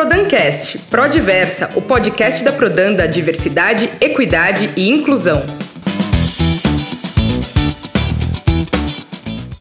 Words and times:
Prodancast, 0.00 0.78
Prodiversa, 0.88 1.72
o 1.76 1.82
podcast 1.82 2.42
da 2.42 2.50
Prodan 2.50 2.94
da 2.94 3.06
diversidade, 3.06 3.90
equidade 4.00 4.72
e 4.74 4.88
inclusão. 4.88 5.42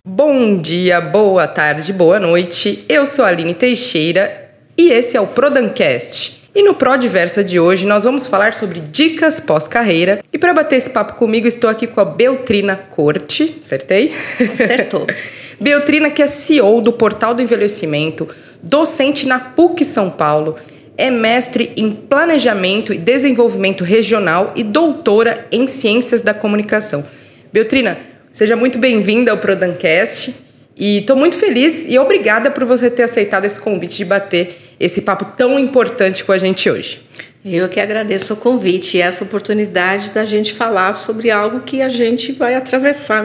Bom 0.02 0.58
dia, 0.62 1.02
boa 1.02 1.46
tarde, 1.46 1.92
boa 1.92 2.22
noite. 2.22 2.86
Eu 2.88 3.06
sou 3.06 3.26
a 3.26 3.28
Aline 3.28 3.54
Teixeira 3.54 4.50
e 4.78 4.94
esse 4.94 5.18
é 5.18 5.20
o 5.20 5.28
Prodancast. 5.28 6.50
E 6.56 6.64
no 6.64 6.74
Prodiversa 6.74 7.44
de 7.44 7.60
hoje 7.60 7.86
nós 7.86 8.06
vamos 8.06 8.26
falar 8.26 8.54
sobre 8.54 8.80
dicas 8.80 9.42
pós-carreira. 9.42 10.24
E 10.32 10.38
para 10.38 10.54
bater 10.54 10.78
esse 10.78 10.90
papo 10.90 11.16
comigo, 11.16 11.48
estou 11.48 11.70
aqui 11.70 11.86
com 11.86 12.00
a 12.00 12.06
Beltrina 12.06 12.78
Corte, 12.78 13.58
acertei? 13.62 14.16
Acertou. 14.54 15.06
Beltrina, 15.60 16.10
que 16.10 16.22
é 16.22 16.28
CEO 16.28 16.80
do 16.80 16.94
Portal 16.94 17.34
do 17.34 17.42
Envelhecimento, 17.42 18.26
docente 18.62 19.28
na 19.28 19.40
PUC 19.40 19.84
São 19.86 20.10
Paulo, 20.10 20.56
é 20.98 21.10
mestre 21.10 21.72
em 21.78 21.92
Planejamento 21.92 22.94
e 22.94 22.98
Desenvolvimento 22.98 23.84
Regional 23.84 24.54
e 24.56 24.64
doutora 24.64 25.48
em 25.52 25.66
Ciências 25.66 26.22
da 26.22 26.34
Comunicação. 26.34 27.06
Beltrina, 27.54 27.98
seja 28.32 28.56
muito 28.56 28.78
bem-vinda 28.78 29.32
ao 29.32 29.38
Prodancast. 29.38 30.50
E 30.80 31.00
estou 31.00 31.18
muito 31.18 31.38
feliz 31.38 31.86
e 31.90 32.00
obrigada 32.00 32.50
por 32.50 32.64
você 32.64 32.90
ter 32.90 33.04
aceitado 33.04 33.44
esse 33.44 33.60
convite 33.60 33.98
de 33.98 34.06
bater 34.06 34.56
esse 34.80 35.02
papo 35.02 35.26
tão 35.36 35.60
importante 35.60 36.24
com 36.24 36.32
a 36.32 36.38
gente 36.38 36.70
hoje. 36.70 37.02
Eu 37.44 37.70
que 37.70 37.80
agradeço 37.80 38.34
o 38.34 38.38
convite 38.38 38.98
e 38.98 39.02
essa 39.02 39.24
oportunidade 39.24 40.12
da 40.12 40.26
gente 40.26 40.54
falar 40.54 40.92
sobre 40.94 41.32
algo 41.32 41.62
que 41.62 41.82
a 41.82 41.88
gente 41.88 42.34
vai 42.34 42.54
atravessar 42.54 43.24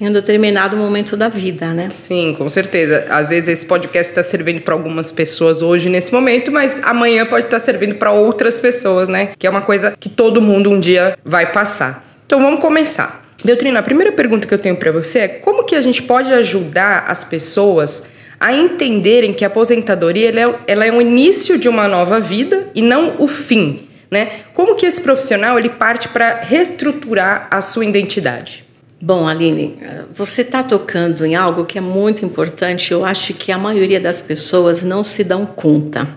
em 0.00 0.08
um 0.08 0.12
determinado 0.12 0.76
momento 0.76 1.16
da 1.16 1.28
vida, 1.28 1.74
né? 1.74 1.90
Sim, 1.90 2.36
com 2.38 2.48
certeza. 2.48 3.04
Às 3.10 3.30
vezes 3.30 3.48
esse 3.48 3.66
podcast 3.66 4.12
está 4.12 4.22
servindo 4.22 4.60
para 4.60 4.74
algumas 4.74 5.10
pessoas 5.10 5.60
hoje, 5.60 5.88
nesse 5.88 6.12
momento, 6.12 6.52
mas 6.52 6.80
amanhã 6.84 7.26
pode 7.26 7.46
estar 7.46 7.58
tá 7.58 7.64
servindo 7.64 7.96
para 7.96 8.12
outras 8.12 8.60
pessoas, 8.60 9.08
né? 9.08 9.30
Que 9.36 9.48
é 9.48 9.50
uma 9.50 9.62
coisa 9.62 9.94
que 9.98 10.08
todo 10.08 10.40
mundo 10.40 10.70
um 10.70 10.78
dia 10.78 11.18
vai 11.24 11.50
passar. 11.50 12.06
Então 12.24 12.40
vamos 12.40 12.60
começar. 12.60 13.24
Beltrina, 13.44 13.80
a 13.80 13.82
primeira 13.82 14.12
pergunta 14.12 14.46
que 14.46 14.54
eu 14.54 14.58
tenho 14.58 14.76
para 14.76 14.92
você 14.92 15.18
é 15.18 15.28
como 15.28 15.64
que 15.64 15.74
a 15.74 15.82
gente 15.82 16.00
pode 16.00 16.32
ajudar 16.32 17.06
as 17.08 17.24
pessoas 17.24 18.04
a 18.38 18.52
entenderem 18.52 19.32
que 19.32 19.44
a 19.44 19.48
aposentadoria 19.48 20.28
ela 20.28 20.40
é, 20.40 20.58
ela 20.66 20.86
é 20.86 20.92
um 20.92 21.00
início 21.00 21.58
de 21.58 21.68
uma 21.68 21.88
nova 21.88 22.20
vida 22.20 22.68
e 22.74 22.82
não 22.82 23.16
o 23.18 23.26
fim, 23.26 23.88
né? 24.10 24.30
Como 24.52 24.74
que 24.74 24.86
esse 24.86 25.00
profissional 25.00 25.58
ele 25.58 25.70
parte 25.70 26.08
para 26.08 26.40
reestruturar 26.42 27.48
a 27.50 27.60
sua 27.60 27.84
identidade? 27.84 28.64
Bom, 29.00 29.28
Aline, 29.28 29.76
você 30.12 30.40
está 30.40 30.62
tocando 30.62 31.24
em 31.24 31.34
algo 31.34 31.64
que 31.64 31.76
é 31.76 31.80
muito 31.82 32.24
importante. 32.24 32.92
Eu 32.92 33.04
acho 33.04 33.34
que 33.34 33.52
a 33.52 33.58
maioria 33.58 34.00
das 34.00 34.22
pessoas 34.22 34.82
não 34.82 35.04
se 35.04 35.22
dão 35.22 35.44
conta. 35.44 36.08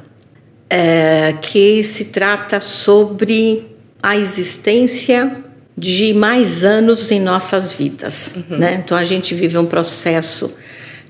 É, 0.70 1.34
que 1.42 1.84
se 1.84 2.06
trata 2.06 2.60
sobre 2.60 3.76
a 4.04 4.16
existência 4.16 5.44
de 5.76 6.14
mais 6.14 6.64
anos 6.64 7.10
em 7.10 7.20
nossas 7.20 7.74
vidas. 7.74 8.34
Uhum. 8.36 8.58
Né? 8.58 8.82
Então, 8.84 8.96
a 8.96 9.04
gente 9.04 9.34
vive 9.34 9.58
um 9.58 9.66
processo 9.66 10.56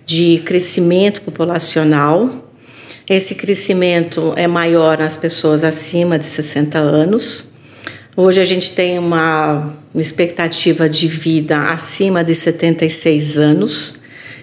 de 0.10 0.40
crescimento 0.40 1.22
populacional. 1.22 2.52
Esse 3.08 3.36
crescimento 3.36 4.34
é 4.36 4.48
maior 4.48 4.98
nas 4.98 5.16
pessoas 5.16 5.64
acima 5.64 6.18
de 6.18 6.26
60 6.26 6.80
anos. 6.80 7.52
Hoje 8.18 8.42
a 8.42 8.44
gente 8.44 8.72
tem 8.72 8.98
uma, 8.98 9.72
expectativa 9.94 10.90
de 10.90 11.08
vida 11.08 11.70
acima 11.70 12.24
de 12.24 12.34
76 12.34 13.38
anos. 13.38 14.00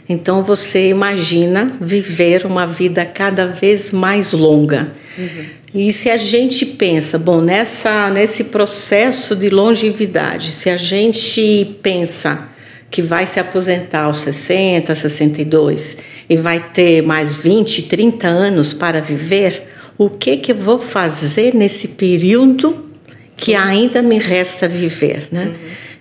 Então 0.09 0.41
você 0.41 0.89
imagina 0.89 1.77
viver 1.81 2.47
uma 2.47 2.65
vida 2.65 3.05
cada 3.05 3.47
vez 3.47 3.91
mais 3.91 4.33
longa. 4.33 4.93
Uhum. 5.19 5.45
E 5.75 5.93
se 5.93 6.11
a 6.11 6.17
gente 6.17 6.65
pensa, 6.65 7.19
bom, 7.19 7.41
nessa, 7.41 8.09
nesse 8.11 8.45
processo 8.45 9.35
de 9.35 9.51
longevidade, 9.51 10.53
se 10.53 10.71
a 10.71 10.77
gente 10.77 11.77
pensa 11.83 12.55
que 12.91 13.03
vai 13.03 13.27
se 13.27 13.41
aposentar 13.41 14.05
aos 14.05 14.21
60, 14.21 14.95
62 14.95 15.99
e 16.29 16.37
vai 16.37 16.61
ter 16.61 17.03
mais 17.03 17.35
20, 17.35 17.85
30 17.85 18.27
anos 18.27 18.73
para 18.73 19.01
viver, 19.01 19.63
o 19.99 20.11
que 20.11 20.37
que 20.37 20.53
eu 20.53 20.57
vou 20.57 20.79
fazer 20.79 21.55
nesse 21.55 21.89
período 21.89 22.87
que 23.37 23.55
ainda 23.55 24.03
me 24.03 24.19
resta 24.19 24.67
viver, 24.67 25.29
né? 25.31 25.45
Uhum. 25.47 25.55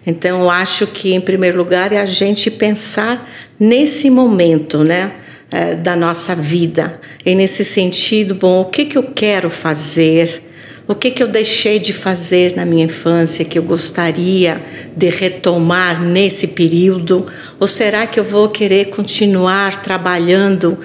Então, 0.08 0.42
eu 0.42 0.50
acho 0.50 0.88
que, 0.88 1.14
em 1.14 1.22
primeiro 1.22 1.58
lugar, 1.58 1.92
é 1.92 2.00
a 2.00 2.06
gente 2.06 2.50
pensar 2.52 3.30
nesse 3.60 4.10
momento, 4.10 4.84
né? 4.84 5.12
É, 5.52 5.76
da 5.76 5.96
nossa 5.96 6.36
vida. 6.36 7.00
E 7.26 7.36
nesse 7.36 7.64
sentido, 7.64 8.36
bom, 8.36 8.62
o 8.62 8.66
que, 8.66 8.86
que 8.86 8.98
eu 8.98 9.04
quero 9.04 9.50
fazer? 9.50 10.42
O 10.88 10.94
que, 10.94 11.10
que 11.10 11.24
eu 11.24 11.28
deixei 11.28 11.80
de 11.80 11.92
fazer 11.92 12.56
na 12.56 12.64
minha 12.64 12.86
infância 12.86 13.44
que 13.44 13.58
eu 13.58 13.64
gostaria 13.64 14.62
de 14.96 15.10
retomar 15.10 16.00
nesse 16.00 16.50
período? 16.50 17.26
Ou 17.60 17.66
será 17.66 18.06
que 18.06 18.20
eu 18.20 18.24
vou 18.24 18.50
querer 18.50 18.92
continuar 18.92 19.82
trabalhando, 19.82 20.78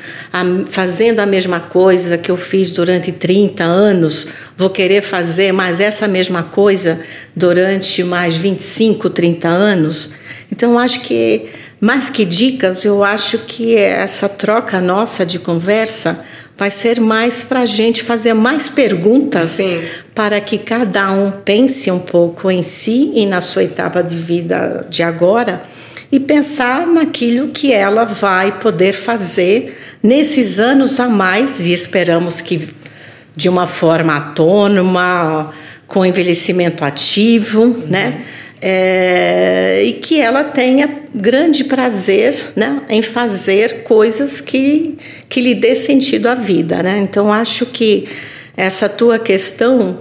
fazendo 0.71 1.21
a 1.21 1.27
mesma 1.27 1.61
coisa 1.61 2.17
que 2.17 2.31
eu 2.31 2.37
fiz 2.37 2.71
durante 2.71 3.13
30 3.13 3.63
anos? 3.63 4.29
Vou 4.57 4.71
querer 4.71 5.03
fazer 5.03 5.53
mais 5.53 5.81
essa 5.81 6.09
mesma 6.09 6.45
coisa 6.45 6.99
durante 7.37 8.03
mais 8.03 8.39
25, 8.39 9.11
30 9.11 9.49
anos? 9.49 10.13
Então, 10.51 10.79
acho 10.79 11.03
que 11.03 11.45
mais 11.79 12.09
que 12.09 12.25
dicas, 12.25 12.87
eu 12.87 13.05
acho 13.05 13.41
que 13.41 13.75
essa 13.77 14.31
troca 14.31 14.81
nossa 14.81 15.27
de 15.27 15.39
conversa 15.39 16.25
vai 16.61 16.71
ser 16.71 17.01
mais 17.01 17.43
para 17.43 17.61
a 17.61 17.67
gente 17.67 18.03
fazer 18.03 18.35
mais 18.35 18.69
perguntas 18.69 19.53
Sim. 19.53 19.81
para 20.15 20.39
que 20.43 20.59
cada 20.59 21.11
um 21.11 21.31
pense 21.31 21.91
um 21.91 22.01
pouco 22.01 22.51
em 22.51 22.63
si 22.63 23.13
e 23.15 23.25
na 23.25 23.41
sua 23.41 23.65
etapa 23.65 24.03
de 24.03 24.15
vida 24.15 24.87
de 24.91 25.03
agora 25.03 25.63
e 26.13 26.21
pensar 26.21 26.87
naquilo 26.87 27.49
que 27.49 27.73
ela 27.73 28.05
vai 28.05 28.53
poder 28.59 28.93
fazer 28.93 29.81
nesses 30.03 30.59
anos 30.59 31.01
a 31.01 31.09
mais 31.09 31.65
e 31.65 31.73
esperamos 31.73 32.43
que 32.43 32.69
de 33.35 33.49
uma 33.49 33.67
forma 33.67 34.15
autônoma, 34.15 35.55
com 35.87 36.05
envelhecimento 36.05 36.85
ativo, 36.85 37.63
uhum. 37.63 37.87
né? 37.89 38.21
É, 38.61 39.83
e 39.85 39.95
que 39.95 40.21
ela 40.21 40.45
tenha 40.45 40.89
grande 41.15 41.65
prazer 41.65 42.53
né, 42.55 42.83
em 42.89 43.03
fazer 43.03 43.83
coisas 43.83 44.41
que, 44.41 44.99
que 45.29 45.41
lhe 45.41 45.55
dê 45.55 45.75
sentido 45.75 46.29
à 46.29 46.35
vida. 46.35 46.83
Né? 46.83 46.99
Então, 46.99 47.33
acho 47.33 47.67
que 47.67 48.07
essa 48.57 48.89
tua 48.89 49.19
questão 49.19 50.01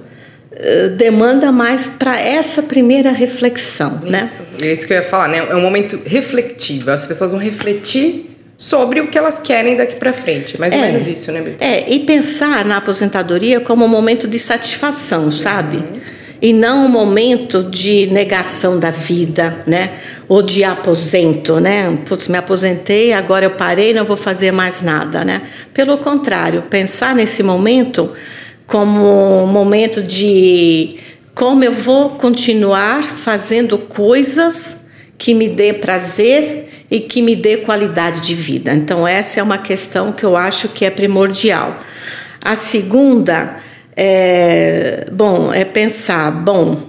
uh, 0.52 0.90
demanda 0.98 1.52
mais 1.52 1.88
para 1.88 2.20
essa 2.20 2.64
primeira 2.64 3.12
reflexão. 3.12 4.00
Né? 4.04 4.18
Isso, 4.18 4.44
né? 4.60 4.68
é 4.68 4.74
isso 4.74 4.86
que 4.86 4.94
eu 4.94 4.98
ia 4.98 5.04
falar, 5.04 5.30
né? 5.30 5.38
é 5.38 5.56
um 5.56 5.62
momento 5.62 6.00
refletivo, 6.06 6.92
as 6.92 7.08
pessoas 7.08 7.32
vão 7.32 7.40
refletir 7.40 8.26
sobre 8.58 9.00
o 9.00 9.08
que 9.08 9.18
elas 9.18 9.40
querem 9.40 9.78
daqui 9.78 9.96
para 9.96 10.12
frente. 10.12 10.60
Mais 10.60 10.74
ou 10.74 10.80
é, 10.80 10.88
menos 10.88 11.08
isso, 11.08 11.32
né, 11.32 11.40
Bíblia? 11.40 11.58
É, 11.62 11.90
e 11.90 12.00
pensar 12.00 12.66
na 12.66 12.76
aposentadoria 12.76 13.62
como 13.62 13.86
um 13.86 13.88
momento 13.88 14.28
de 14.28 14.38
satisfação, 14.38 15.32
sabe? 15.32 15.78
Uhum 15.78 16.19
e 16.42 16.54
não 16.54 16.86
um 16.86 16.90
momento 16.90 17.64
de 17.64 18.08
negação 18.08 18.80
da 18.80 18.90
vida, 18.90 19.64
né? 19.68 19.92
Ou 20.28 20.42
de 20.42 20.64
aposento, 20.64 21.60
né? 21.60 21.98
Putz, 22.06 22.28
me 22.28 22.38
aposentei, 22.38 23.14
agora 23.14 23.46
eu 23.46 23.52
parei, 23.52 23.94
não 23.94 24.06
vou 24.06 24.16
fazer 24.16 24.52
mais 24.52 24.82
nada, 24.82 25.26
né? 25.26 25.42
Pelo 25.74 25.98
contrário, 25.98 26.62
pensar 26.64 27.14
nesse 27.14 27.44
momento 27.44 28.12
como 28.66 29.44
um 29.44 29.48
momento 29.48 30.02
de 30.02 30.98
como 31.34 31.64
eu 31.64 31.72
vou 31.72 32.12
continuar 32.12 33.04
fazendo 33.04 33.78
coisas 33.78 34.88
que 35.18 35.34
me 35.34 35.48
dê 35.48 35.74
prazer 35.74 36.70
e 36.90 37.00
que 37.00 37.22
me 37.22 37.36
dê 37.36 37.58
qualidade 37.58 38.22
de 38.22 38.34
vida. 38.34 38.74
Então 38.74 39.08
essa 39.08 39.40
é 39.40 39.44
uma 39.44 39.58
questão 39.58 40.12
que 40.12 40.24
eu 40.24 40.38
acho 40.38 40.70
que 40.70 40.86
é 40.86 40.90
primordial. 40.90 41.78
A 42.42 42.56
segunda 42.56 43.58
é, 44.02 45.08
bom, 45.12 45.54
é 45.54 45.66
pensar, 45.66 46.32
bom, 46.32 46.82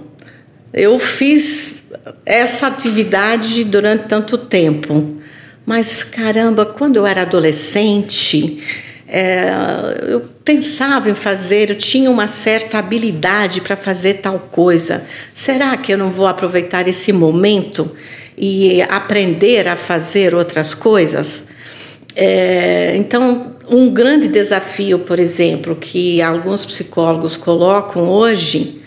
eu 0.73 0.97
fiz 0.97 1.87
essa 2.25 2.67
atividade 2.67 3.65
durante 3.65 4.05
tanto 4.05 4.37
tempo, 4.37 5.17
mas 5.65 6.03
caramba, 6.03 6.65
quando 6.65 6.95
eu 6.95 7.05
era 7.05 7.23
adolescente, 7.23 8.63
é, 9.09 9.51
eu 10.07 10.21
pensava 10.45 11.09
em 11.09 11.13
fazer, 11.13 11.69
eu 11.69 11.77
tinha 11.77 12.09
uma 12.09 12.29
certa 12.29 12.77
habilidade 12.79 13.59
para 13.59 13.75
fazer 13.75 14.15
tal 14.15 14.39
coisa. 14.49 15.05
Será 15.33 15.75
que 15.75 15.91
eu 15.91 15.97
não 15.97 16.11
vou 16.11 16.27
aproveitar 16.27 16.87
esse 16.87 17.11
momento 17.11 17.91
e 18.37 18.81
aprender 18.83 19.67
a 19.67 19.75
fazer 19.75 20.33
outras 20.33 20.73
coisas? 20.73 21.49
É, 22.15 22.95
então, 22.95 23.55
um 23.71 23.89
grande 23.89 24.27
desafio, 24.27 24.99
por 24.99 25.17
exemplo, 25.17 25.75
que 25.75 26.21
alguns 26.21 26.65
psicólogos 26.65 27.37
colocam 27.37 28.09
hoje 28.09 28.81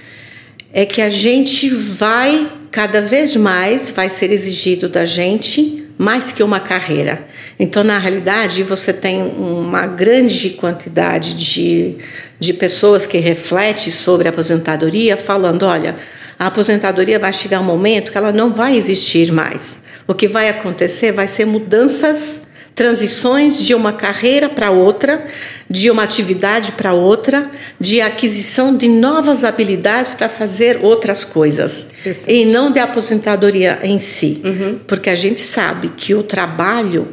é 0.73 0.85
que 0.85 1.01
a 1.01 1.09
gente 1.09 1.71
vai, 1.71 2.47
cada 2.71 3.01
vez 3.01 3.35
mais, 3.35 3.91
vai 3.91 4.11
ser 4.11 4.31
exigido 4.31 4.89
da 4.89 5.05
gente 5.05 5.83
mais 5.97 6.33
que 6.33 6.43
uma 6.43 6.61
carreira. 6.61 7.27
Então, 7.59 7.83
na 7.83 7.99
realidade, 7.99 8.63
você 8.63 8.93
tem 8.93 9.23
uma 9.23 9.87
grande 9.87 10.51
quantidade 10.51 11.35
de, 11.35 11.97
de 12.39 12.53
pessoas 12.53 13.07
que 13.07 13.19
refletem 13.19 13.91
sobre 13.91 14.29
a 14.29 14.31
aposentadoria, 14.31 15.17
falando: 15.17 15.63
olha, 15.63 15.97
a 16.39 16.49
aposentadoria 16.49 17.19
vai 17.19 17.33
chegar 17.33 17.61
um 17.61 17.65
momento 17.65 18.11
que 18.11 18.19
ela 18.19 18.33
não 18.33 18.53
vai 18.53 18.77
existir 18.77 19.33
mais. 19.33 19.85
O 20.07 20.15
que 20.15 20.27
vai 20.27 20.49
acontecer 20.49 21.13
vai 21.13 21.29
ser 21.29 21.47
mudanças, 21.47 22.49
transições 22.75 23.62
de 23.62 23.75
uma 23.75 23.93
carreira 23.93 24.49
para 24.49 24.71
outra, 24.71 25.25
de 25.71 25.91
uma 25.91 26.03
atividade 26.03 26.73
para 26.73 26.93
outra, 26.93 27.50
de 27.79 28.00
aquisição 28.00 28.76
de 28.76 28.88
novas 28.88 29.44
habilidades 29.44 30.12
para 30.12 30.29
fazer 30.29 30.81
outras 30.82 31.23
coisas. 31.23 31.91
E 32.29 32.44
não 32.47 32.73
de 32.73 32.81
aposentadoria 32.81 33.79
em 33.82 34.00
si. 34.00 34.41
Uhum. 34.44 34.79
Porque 34.87 35.09
a 35.09 35.17
gente 35.17 35.41
sabe 35.41 35.88
que 35.97 36.15
o 36.15 36.23
trabalho 36.23 37.09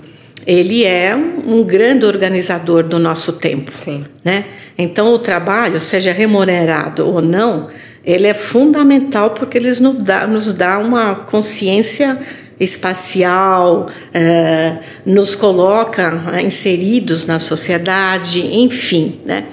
ele 0.46 0.84
é 0.84 1.16
um 1.16 1.64
grande 1.64 2.06
organizador 2.06 2.84
do 2.84 2.98
nosso 2.98 3.34
tempo. 3.34 3.72
Sim. 3.76 4.04
Né? 4.24 4.46
Então, 4.78 5.14
o 5.14 5.20
trabalho, 5.20 5.80
seja 5.80 6.12
remunerado 6.12 7.08
ou 7.08 7.22
não, 7.22 7.68
ele 8.04 8.26
é 8.26 8.34
fundamental 8.34 9.32
porque 9.32 9.58
ele 9.58 9.70
nos 9.80 9.98
dá, 9.98 10.26
nos 10.26 10.54
dá 10.54 10.80
uma 10.80 11.16
consciência 11.16 12.18
espacial, 12.62 13.88
é, 14.14 14.78
nos 15.06 15.36
coloca 15.36 16.24
é, 16.34 16.42
inseridos 16.42 17.26
na 17.26 17.40
sociedade, 17.40 18.40
enfim, 18.56 19.20
né? 19.26 19.44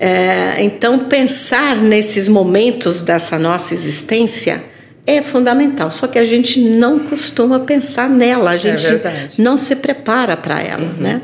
É, 0.00 0.62
então, 0.62 1.00
pensar 1.00 1.76
nesses 1.76 2.28
momentos 2.28 3.02
dessa 3.02 3.38
nossa 3.38 3.74
existência 3.74 4.62
é 5.04 5.20
fundamental, 5.22 5.90
só 5.90 6.06
que 6.06 6.18
a 6.18 6.24
gente 6.24 6.60
não 6.60 6.98
costuma 6.98 7.58
pensar 7.60 8.08
nela, 8.08 8.50
a 8.50 8.54
é 8.54 8.58
gente 8.58 8.86
é 8.86 9.28
não 9.36 9.56
se 9.56 9.76
prepara 9.76 10.36
para 10.36 10.60
ela, 10.62 10.82
uhum. 10.82 11.00
né? 11.02 11.22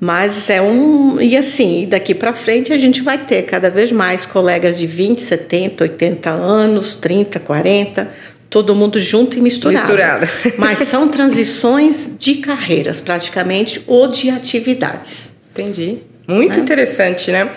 Mas 0.00 0.48
é 0.48 0.62
um. 0.62 1.20
E 1.20 1.36
assim, 1.36 1.86
daqui 1.86 2.14
para 2.14 2.32
frente 2.32 2.72
a 2.72 2.78
gente 2.78 3.02
vai 3.02 3.18
ter 3.18 3.42
cada 3.42 3.68
vez 3.68 3.92
mais 3.92 4.24
colegas 4.24 4.78
de 4.78 4.86
20, 4.86 5.20
70, 5.20 5.84
80 5.84 6.30
anos, 6.30 6.94
30, 6.94 7.38
40, 7.38 8.10
todo 8.50 8.74
mundo 8.74 8.98
junto 8.98 9.38
e 9.38 9.40
misturado. 9.40 9.78
Misturado. 9.78 10.28
Mas 10.58 10.80
são 10.80 11.08
transições 11.08 12.16
de 12.18 12.34
carreiras, 12.36 13.00
praticamente, 13.00 13.82
ou 13.86 14.08
de 14.08 14.28
atividades. 14.28 15.36
Entendi. 15.52 15.98
Muito 16.28 16.56
né? 16.56 16.62
interessante, 16.62 17.30
né? 17.30 17.48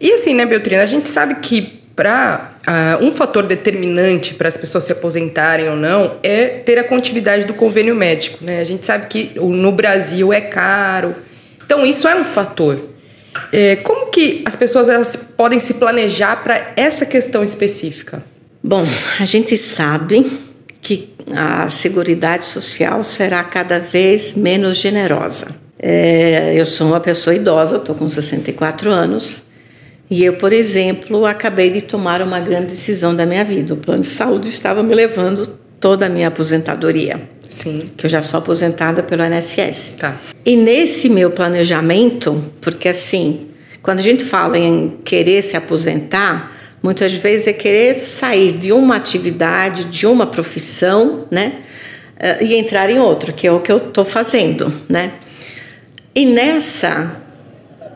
E 0.00 0.12
assim, 0.12 0.34
né, 0.34 0.44
Beltrina, 0.46 0.82
a 0.82 0.86
gente 0.86 1.08
sabe 1.08 1.36
que 1.36 1.78
para 1.94 2.52
uh, 2.60 2.64
ah, 2.66 2.98
um 3.02 3.12
fator 3.12 3.46
determinante 3.46 4.32
para 4.32 4.48
as 4.48 4.56
pessoas 4.56 4.84
se 4.84 4.92
aposentarem 4.92 5.68
ou 5.68 5.76
não 5.76 6.16
é 6.22 6.46
ter 6.46 6.78
a 6.78 6.84
continuidade 6.84 7.44
do 7.44 7.52
convênio 7.52 7.94
médico, 7.94 8.38
né? 8.42 8.60
A 8.60 8.64
gente 8.64 8.86
sabe 8.86 9.06
que 9.06 9.32
no 9.38 9.70
Brasil 9.70 10.32
é 10.32 10.40
caro 10.40 11.14
então, 11.70 11.86
isso 11.86 12.08
é 12.08 12.16
um 12.16 12.24
fator. 12.24 12.80
É, 13.52 13.76
como 13.76 14.10
que 14.10 14.42
as 14.44 14.56
pessoas 14.56 14.88
elas 14.88 15.14
podem 15.36 15.60
se 15.60 15.74
planejar 15.74 16.42
para 16.42 16.72
essa 16.76 17.06
questão 17.06 17.44
específica? 17.44 18.24
Bom, 18.62 18.84
a 19.18 19.24
gente 19.24 19.56
sabe 19.56 20.30
que 20.82 21.14
a 21.34 21.70
Seguridade 21.70 22.44
Social 22.44 23.02
será 23.02 23.42
cada 23.42 23.78
vez 23.78 24.34
menos 24.34 24.76
generosa. 24.76 25.46
É, 25.78 26.54
eu 26.54 26.66
sou 26.66 26.88
uma 26.88 27.00
pessoa 27.00 27.34
idosa, 27.34 27.76
estou 27.76 27.94
com 27.94 28.08
64 28.08 28.90
anos, 28.90 29.44
e 30.10 30.24
eu, 30.24 30.34
por 30.34 30.52
exemplo, 30.52 31.24
acabei 31.24 31.70
de 31.70 31.82
tomar 31.82 32.20
uma 32.20 32.40
grande 32.40 32.66
decisão 32.66 33.14
da 33.14 33.24
minha 33.24 33.44
vida. 33.44 33.74
O 33.74 33.76
plano 33.76 34.02
de 34.02 34.08
saúde 34.08 34.48
estava 34.48 34.82
me 34.82 34.94
levando 34.94 35.46
toda 35.78 36.06
a 36.06 36.08
minha 36.08 36.28
aposentadoria. 36.28 37.20
Sim. 37.48 37.90
Que 37.96 38.06
eu 38.06 38.10
já 38.10 38.20
sou 38.20 38.38
aposentada 38.38 39.02
pelo 39.02 39.22
INSS. 39.24 39.96
Tá. 39.98 40.16
E 40.44 40.56
nesse 40.56 41.08
meu 41.08 41.30
planejamento, 41.30 42.42
porque 42.60 42.88
assim, 42.88 43.48
quando 43.80 44.00
a 44.00 44.02
gente 44.02 44.24
fala 44.24 44.58
em 44.58 44.98
querer 45.04 45.42
se 45.42 45.56
aposentar, 45.56 46.59
muitas 46.82 47.12
vezes 47.14 47.46
é 47.46 47.52
querer 47.52 47.94
sair 47.94 48.52
de 48.52 48.72
uma 48.72 48.96
atividade, 48.96 49.84
de 49.84 50.06
uma 50.06 50.26
profissão, 50.26 51.26
né? 51.30 51.54
Eh, 52.18 52.44
e 52.44 52.54
entrar 52.54 52.90
em 52.90 52.98
outra, 52.98 53.32
que 53.32 53.46
é 53.46 53.52
o 53.52 53.60
que 53.60 53.72
eu 53.72 53.78
estou 53.78 54.04
fazendo, 54.04 54.72
né? 54.88 55.12
E 56.14 56.26
nessa, 56.26 57.20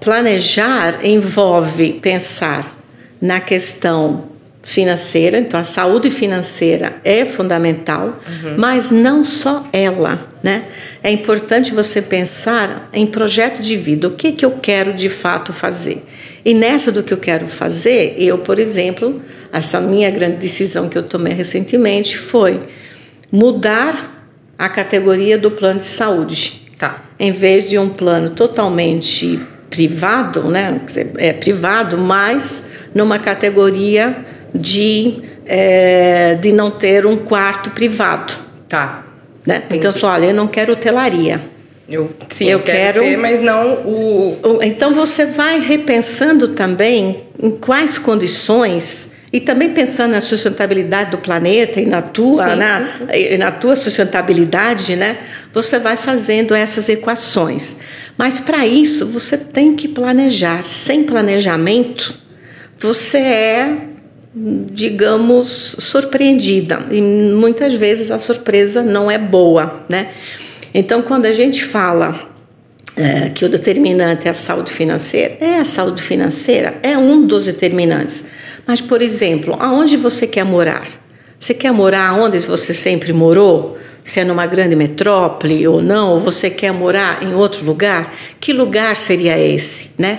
planejar 0.00 1.00
envolve 1.04 1.94
pensar 1.94 2.76
na 3.20 3.40
questão 3.40 4.24
financeira, 4.62 5.38
então 5.38 5.60
a 5.60 5.64
saúde 5.64 6.10
financeira 6.10 6.96
é 7.04 7.26
fundamental, 7.26 8.18
uhum. 8.26 8.56
mas 8.58 8.90
não 8.90 9.22
só 9.22 9.66
ela, 9.72 10.28
né? 10.42 10.64
É 11.02 11.10
importante 11.10 11.74
você 11.74 12.00
pensar 12.00 12.88
em 12.92 13.06
projeto 13.06 13.60
de 13.60 13.76
vida, 13.76 14.08
o 14.08 14.12
que 14.12 14.32
que 14.32 14.44
eu 14.44 14.52
quero 14.52 14.94
de 14.94 15.10
fato 15.10 15.52
fazer. 15.52 16.02
E 16.44 16.52
nessa 16.52 16.92
do 16.92 17.02
que 17.02 17.12
eu 17.12 17.18
quero 17.18 17.48
fazer, 17.48 18.16
eu, 18.18 18.38
por 18.38 18.58
exemplo, 18.58 19.20
essa 19.52 19.80
minha 19.80 20.10
grande 20.10 20.36
decisão 20.36 20.88
que 20.88 20.98
eu 20.98 21.02
tomei 21.02 21.32
recentemente 21.32 22.18
foi 22.18 22.60
mudar 23.32 24.28
a 24.58 24.68
categoria 24.68 25.38
do 25.38 25.50
plano 25.50 25.80
de 25.80 25.86
saúde. 25.86 26.62
Tá. 26.78 27.04
Em 27.18 27.32
vez 27.32 27.68
de 27.68 27.78
um 27.78 27.88
plano 27.88 28.30
totalmente 28.30 29.40
privado, 29.70 30.42
né? 30.48 30.80
É 31.16 31.32
privado, 31.32 31.98
mas 31.98 32.68
numa 32.94 33.18
categoria 33.18 34.16
de, 34.54 35.18
é, 35.46 36.34
de 36.34 36.52
não 36.52 36.70
ter 36.70 37.06
um 37.06 37.16
quarto 37.16 37.70
privado. 37.70 38.34
Tá. 38.68 39.04
Né? 39.46 39.62
Então, 39.70 39.90
eu 39.90 39.96
falei, 39.96 40.28
olha, 40.28 40.32
eu 40.32 40.36
não 40.36 40.46
quero 40.46 40.72
hotelaria. 40.72 41.40
Eu, 41.88 42.10
sim, 42.28 42.48
eu 42.48 42.60
quero, 42.60 43.00
quero 43.00 43.00
ter, 43.00 43.16
mas 43.18 43.40
não 43.40 43.74
o... 43.84 44.60
Então, 44.62 44.94
você 44.94 45.26
vai 45.26 45.60
repensando 45.60 46.48
também 46.48 47.24
em 47.42 47.50
quais 47.50 47.98
condições 47.98 49.12
e 49.30 49.40
também 49.40 49.70
pensando 49.70 50.12
na 50.12 50.20
sustentabilidade 50.20 51.10
do 51.10 51.18
planeta 51.18 51.80
e 51.80 51.86
na 51.86 52.00
tua, 52.00 52.50
sim, 52.50 52.56
na, 52.56 52.88
sim. 53.12 53.36
na 53.36 53.50
tua 53.50 53.76
sustentabilidade, 53.76 54.96
né? 54.96 55.18
Você 55.52 55.78
vai 55.78 55.96
fazendo 55.96 56.54
essas 56.54 56.88
equações. 56.88 57.80
Mas 58.16 58.38
para 58.40 58.66
isso 58.66 59.06
você 59.06 59.36
tem 59.36 59.74
que 59.74 59.88
planejar. 59.88 60.64
Sem 60.64 61.04
planejamento, 61.04 62.18
você 62.78 63.18
é 63.18 63.76
digamos, 64.36 65.76
surpreendida. 65.78 66.84
E 66.90 67.00
muitas 67.00 67.74
vezes 67.74 68.10
a 68.10 68.18
surpresa 68.18 68.82
não 68.82 69.10
é 69.10 69.16
boa, 69.16 69.84
né? 69.88 70.08
Então, 70.74 71.00
quando 71.02 71.26
a 71.26 71.32
gente 71.32 71.64
fala 71.64 72.34
é, 72.96 73.30
que 73.30 73.44
o 73.44 73.48
determinante 73.48 74.26
é 74.26 74.32
a 74.32 74.34
saúde 74.34 74.72
financeira, 74.72 75.36
é 75.40 75.58
a 75.58 75.64
saúde 75.64 76.02
financeira, 76.02 76.74
é 76.82 76.98
um 76.98 77.24
dos 77.24 77.44
determinantes. 77.44 78.26
Mas, 78.66 78.80
por 78.80 79.00
exemplo, 79.00 79.56
aonde 79.60 79.96
você 79.96 80.26
quer 80.26 80.44
morar? 80.44 80.86
Você 81.38 81.54
quer 81.54 81.72
morar 81.72 82.14
onde 82.18 82.38
você 82.38 82.72
sempre 82.72 83.12
morou? 83.12 83.78
Se 84.02 84.20
é 84.20 84.24
numa 84.24 84.46
grande 84.46 84.74
metrópole 84.74 85.66
ou 85.66 85.80
não, 85.80 86.10
ou 86.10 86.20
você 86.20 86.50
quer 86.50 86.72
morar 86.72 87.22
em 87.22 87.34
outro 87.34 87.64
lugar? 87.64 88.12
Que 88.40 88.52
lugar 88.52 88.96
seria 88.96 89.38
esse, 89.38 89.92
né? 89.98 90.18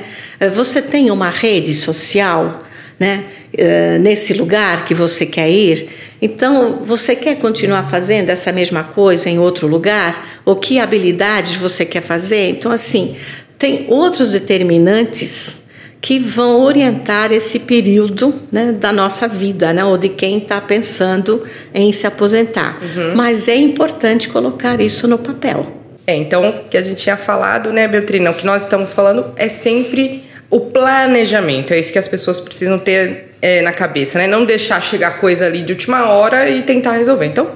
Você 0.53 0.81
tem 0.81 1.11
uma 1.11 1.29
rede 1.29 1.73
social, 1.73 2.63
né? 2.99 3.23
Eh, 3.57 3.97
nesse 3.99 4.33
lugar 4.33 4.83
que 4.83 4.93
você 4.93 5.25
quer 5.25 5.49
ir. 5.49 5.87
Então, 6.21 6.81
você 6.85 7.15
quer 7.15 7.35
continuar 7.35 7.83
fazendo 7.83 8.29
essa 8.29 8.51
mesma 8.51 8.83
coisa 8.83 9.29
em 9.29 9.39
outro 9.39 9.67
lugar? 9.67 10.34
Ou 10.45 10.55
que 10.55 10.79
habilidades 10.79 11.55
você 11.55 11.83
quer 11.83 12.01
fazer? 12.01 12.49
Então, 12.49 12.71
assim, 12.71 13.15
tem 13.57 13.85
outros 13.89 14.31
determinantes 14.31 15.65
que 15.99 16.19
vão 16.19 16.61
orientar 16.61 17.31
esse 17.31 17.61
período 17.61 18.31
né, 18.51 18.73
da 18.73 18.93
nossa 18.93 19.27
vida, 19.27 19.73
né, 19.73 19.83
ou 19.83 19.97
de 19.97 20.09
quem 20.09 20.37
está 20.37 20.61
pensando 20.61 21.43
em 21.73 21.91
se 21.91 22.05
aposentar. 22.05 22.79
Uhum. 22.79 23.13
Mas 23.15 23.47
é 23.47 23.55
importante 23.55 24.29
colocar 24.29 24.79
isso 24.79 25.07
no 25.07 25.17
papel. 25.17 25.65
É, 26.05 26.15
então, 26.15 26.49
o 26.49 26.69
que 26.69 26.77
a 26.77 26.83
gente 26.83 27.01
tinha 27.01 27.17
falado, 27.17 27.73
né, 27.73 27.87
Beltrina, 27.87 28.29
o 28.29 28.35
que 28.35 28.45
nós 28.45 28.61
estamos 28.61 28.93
falando 28.93 29.25
é 29.35 29.49
sempre 29.49 30.23
o 30.49 30.59
planejamento. 30.59 31.73
É 31.73 31.79
isso 31.79 31.91
que 31.91 31.97
as 31.97 32.07
pessoas 32.07 32.39
precisam 32.39 32.77
ter 32.77 33.35
é, 33.41 33.61
na 33.61 33.73
cabeça, 33.73 34.19
né? 34.19 34.27
Não 34.27 34.45
deixar 34.45 34.81
chegar 34.81 35.19
coisa 35.19 35.47
ali 35.47 35.63
de 35.63 35.73
última 35.73 36.09
hora 36.09 36.47
e 36.49 36.61
tentar 36.61 36.91
resolver. 36.91 37.25
Então, 37.25 37.49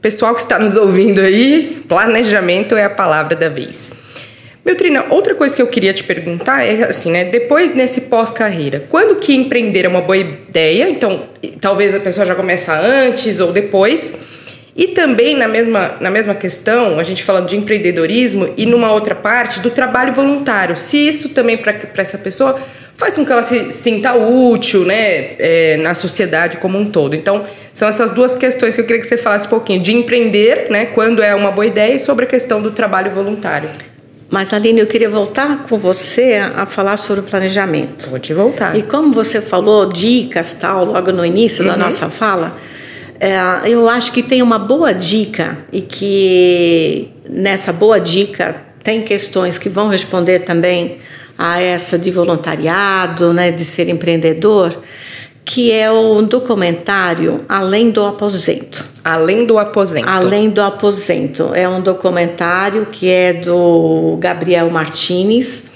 pessoal 0.00 0.34
que 0.34 0.40
está 0.40 0.58
nos 0.58 0.76
ouvindo 0.76 1.20
aí, 1.20 1.82
planejamento 1.88 2.76
é 2.76 2.84
a 2.84 2.90
palavra 2.90 3.34
da 3.34 3.48
vez. 3.48 3.92
Beltrina, 4.64 5.06
outra 5.10 5.32
coisa 5.32 5.54
que 5.54 5.62
eu 5.62 5.66
queria 5.68 5.94
te 5.94 6.02
perguntar 6.02 6.64
é 6.64 6.84
assim, 6.84 7.12
né? 7.12 7.24
Depois 7.24 7.72
nesse 7.72 8.02
pós-carreira, 8.02 8.80
quando 8.88 9.14
que 9.14 9.32
empreender 9.32 9.84
é 9.84 9.88
uma 9.88 10.00
boa 10.00 10.16
ideia? 10.16 10.88
Então, 10.88 11.28
talvez 11.60 11.94
a 11.94 12.00
pessoa 12.00 12.26
já 12.26 12.34
começa 12.34 12.76
antes 12.76 13.38
ou 13.38 13.52
depois. 13.52 14.34
E 14.74 14.88
também 14.88 15.36
na 15.36 15.46
mesma, 15.46 15.94
na 16.00 16.10
mesma 16.10 16.34
questão, 16.34 16.98
a 16.98 17.02
gente 17.04 17.22
falando 17.22 17.48
de 17.48 17.56
empreendedorismo 17.56 18.52
e 18.56 18.66
numa 18.66 18.92
outra 18.92 19.14
parte 19.14 19.60
do 19.60 19.70
trabalho 19.70 20.12
voluntário. 20.12 20.76
Se 20.76 20.98
isso 20.98 21.28
também 21.28 21.56
para 21.56 21.72
essa 21.96 22.18
pessoa 22.18 22.60
faz 22.96 23.14
com 23.14 23.24
que 23.24 23.32
ela 23.32 23.42
se 23.42 23.70
sinta 23.70 24.14
útil, 24.14 24.84
né, 24.84 25.34
é, 25.38 25.76
na 25.76 25.94
sociedade 25.94 26.56
como 26.56 26.78
um 26.78 26.86
todo. 26.86 27.14
Então, 27.14 27.44
são 27.72 27.86
essas 27.86 28.10
duas 28.10 28.36
questões 28.36 28.74
que 28.74 28.80
eu 28.80 28.86
queria 28.86 29.00
que 29.00 29.06
você 29.06 29.18
falasse 29.18 29.46
um 29.46 29.50
pouquinho 29.50 29.80
de 29.80 29.92
empreender, 29.92 30.68
né, 30.70 30.86
quando 30.86 31.22
é 31.22 31.34
uma 31.34 31.50
boa 31.50 31.66
ideia, 31.66 31.94
e 31.94 31.98
sobre 31.98 32.24
a 32.24 32.28
questão 32.28 32.60
do 32.62 32.70
trabalho 32.70 33.10
voluntário. 33.10 33.68
Mas, 34.30 34.52
Aline, 34.52 34.80
eu 34.80 34.86
queria 34.86 35.08
voltar 35.08 35.64
com 35.68 35.78
você 35.78 36.40
a 36.56 36.66
falar 36.66 36.96
sobre 36.96 37.20
o 37.20 37.22
planejamento. 37.24 38.10
Vou 38.10 38.18
te 38.18 38.34
voltar. 38.34 38.76
E 38.76 38.82
como 38.82 39.12
você 39.12 39.40
falou, 39.40 39.86
dicas, 39.86 40.54
tal, 40.54 40.84
logo 40.84 41.12
no 41.12 41.24
início 41.24 41.64
uhum. 41.64 41.70
da 41.70 41.76
nossa 41.76 42.08
fala, 42.08 42.56
é, 43.20 43.36
eu 43.66 43.88
acho 43.88 44.10
que 44.12 44.22
tem 44.22 44.42
uma 44.42 44.58
boa 44.58 44.92
dica 44.92 45.58
e 45.72 45.80
que 45.80 47.08
nessa 47.28 47.72
boa 47.72 48.00
dica 48.00 48.56
tem 48.82 49.02
questões 49.02 49.58
que 49.58 49.68
vão 49.68 49.88
responder 49.88 50.40
também 50.40 50.98
a 51.38 51.60
essa 51.60 51.98
de 51.98 52.10
voluntariado, 52.10 53.32
né, 53.32 53.50
de 53.50 53.64
ser 53.64 53.88
empreendedor, 53.88 54.76
que 55.44 55.70
é 55.70 55.90
o 55.90 56.20
documentário 56.22 57.44
Além 57.48 57.90
do 57.90 58.04
Aposento. 58.04 58.84
Além 59.04 59.46
do 59.46 59.58
Aposento. 59.58 60.08
Além 60.08 60.50
do 60.50 60.60
Aposento. 60.60 61.54
É 61.54 61.68
um 61.68 61.80
documentário 61.80 62.86
que 62.86 63.08
é 63.08 63.32
do 63.32 64.16
Gabriel 64.18 64.68
Martinez. 64.70 65.70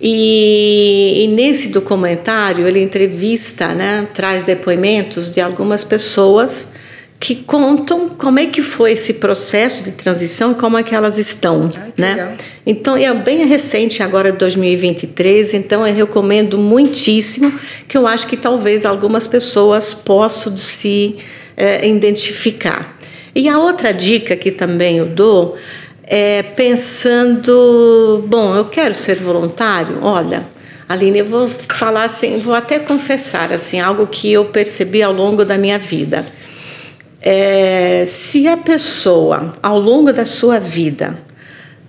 E, 0.00 1.24
e, 1.24 1.28
nesse 1.28 1.68
documentário 1.68 2.66
ele 2.66 2.80
entrevista, 2.80 3.68
né, 3.68 4.08
traz 4.14 4.42
depoimentos 4.42 5.30
de 5.30 5.42
algumas 5.42 5.84
pessoas 5.84 6.72
que 7.18 7.34
contam 7.34 8.08
como 8.08 8.38
é 8.38 8.46
que 8.46 8.62
foi 8.62 8.92
esse 8.92 9.14
processo 9.14 9.84
de 9.84 9.90
transição 9.90 10.52
e 10.52 10.54
como 10.54 10.78
é 10.78 10.82
que 10.82 10.94
elas 10.94 11.18
estão, 11.18 11.68
Ai, 11.76 11.92
né? 11.98 12.14
Legal. 12.14 12.32
Então 12.70 12.96
é 12.96 13.12
bem 13.12 13.44
recente 13.46 14.00
agora 14.00 14.30
2023, 14.30 15.54
então 15.54 15.84
eu 15.84 15.92
recomendo 15.92 16.56
muitíssimo 16.56 17.52
que 17.88 17.98
eu 17.98 18.06
acho 18.06 18.28
que 18.28 18.36
talvez 18.36 18.86
algumas 18.86 19.26
pessoas 19.26 19.92
possam 19.92 20.56
se 20.56 21.16
é, 21.56 21.84
identificar. 21.84 22.96
E 23.34 23.48
a 23.48 23.58
outra 23.58 23.92
dica 23.92 24.36
que 24.36 24.52
também 24.52 24.98
eu 24.98 25.06
dou 25.06 25.56
é 26.04 26.44
pensando, 26.44 28.22
bom, 28.28 28.54
eu 28.54 28.66
quero 28.66 28.94
ser 28.94 29.16
voluntário, 29.16 29.98
olha, 30.02 30.46
Aline, 30.88 31.18
eu 31.18 31.26
vou 31.26 31.48
falar 31.48 32.04
assim, 32.04 32.38
vou 32.38 32.54
até 32.54 32.78
confessar 32.78 33.52
assim 33.52 33.80
algo 33.80 34.06
que 34.06 34.32
eu 34.32 34.44
percebi 34.44 35.02
ao 35.02 35.12
longo 35.12 35.44
da 35.44 35.58
minha 35.58 35.76
vida 35.76 36.24
é, 37.22 38.04
se 38.06 38.48
a 38.48 38.56
pessoa, 38.56 39.54
ao 39.62 39.78
longo 39.78 40.12
da 40.12 40.24
sua 40.24 40.58
vida, 40.58 41.18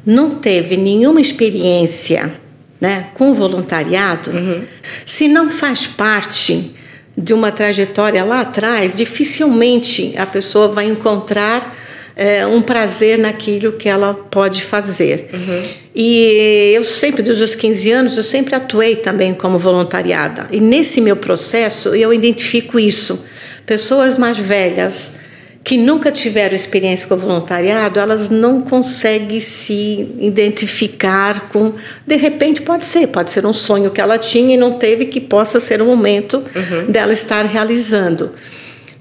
não 0.06 0.36
teve 0.36 0.78
nenhuma 0.78 1.22
experiência 1.22 2.34
né, 2.80 3.10
com 3.14 3.34
voluntariado, 3.34 4.32
uhum. 4.32 4.64
se 5.06 5.28
não 5.28 5.52
faz 5.52 5.86
parte 5.86 6.74
de 7.16 7.34
uma 7.34 7.52
trajetória 7.52 8.24
lá 8.24 8.42
atrás, 8.42 8.98
dificilmente 8.98 10.16
a 10.18 10.26
pessoa 10.26 10.68
vai 10.68 10.86
encontrar 10.86 11.78
é, 12.16 12.46
um 12.46 12.62
prazer 12.62 13.20
naquilo 13.20 13.74
que 13.74 13.88
ela 13.88 14.14
pode 14.14 14.64
fazer. 14.64 15.30
Uhum. 15.32 15.64
E 15.94 16.72
eu 16.74 16.84
sempre, 16.84 17.22
desde 17.22 17.44
os 17.44 17.54
15 17.54 17.92
anos, 17.92 18.18
eu 18.18 18.24
sempre 18.24 18.56
atuei 18.56 18.96
também 18.96 19.34
como 19.34 19.60
voluntariada. 19.60 20.48
E 20.52 20.60
nesse 20.60 21.02
meu 21.02 21.18
processo, 21.18 21.94
eu 21.94 22.14
identifico 22.14 22.80
isso. 22.80 23.26
Pessoas 23.66 24.18
mais 24.18 24.38
velhas, 24.38 25.20
que 25.64 25.78
nunca 25.78 26.12
tiveram 26.12 26.56
experiência 26.56 27.08
com 27.08 27.16
voluntariado, 27.16 28.00
elas 28.00 28.30
não 28.30 28.62
conseguem 28.62 29.40
se 29.40 30.12
identificar 30.20 31.50
com. 31.50 31.74
De 32.06 32.16
repente, 32.16 32.62
pode 32.62 32.86
ser, 32.86 33.08
pode 33.08 33.30
ser 33.32 33.46
um 33.46 33.54
sonho 33.54 33.92
que 33.92 34.02
ela 34.02 34.18
tinha 34.18 34.56
e 34.56 34.58
não 34.58 34.74
teve, 34.74 35.06
que 35.06 35.22
possa 35.22 35.60
ser 35.60 35.82
o 35.82 35.86
momento 35.86 36.44
uhum. 36.56 36.92
dela 36.92 37.14
estar 37.14 37.46
realizando. 37.46 38.32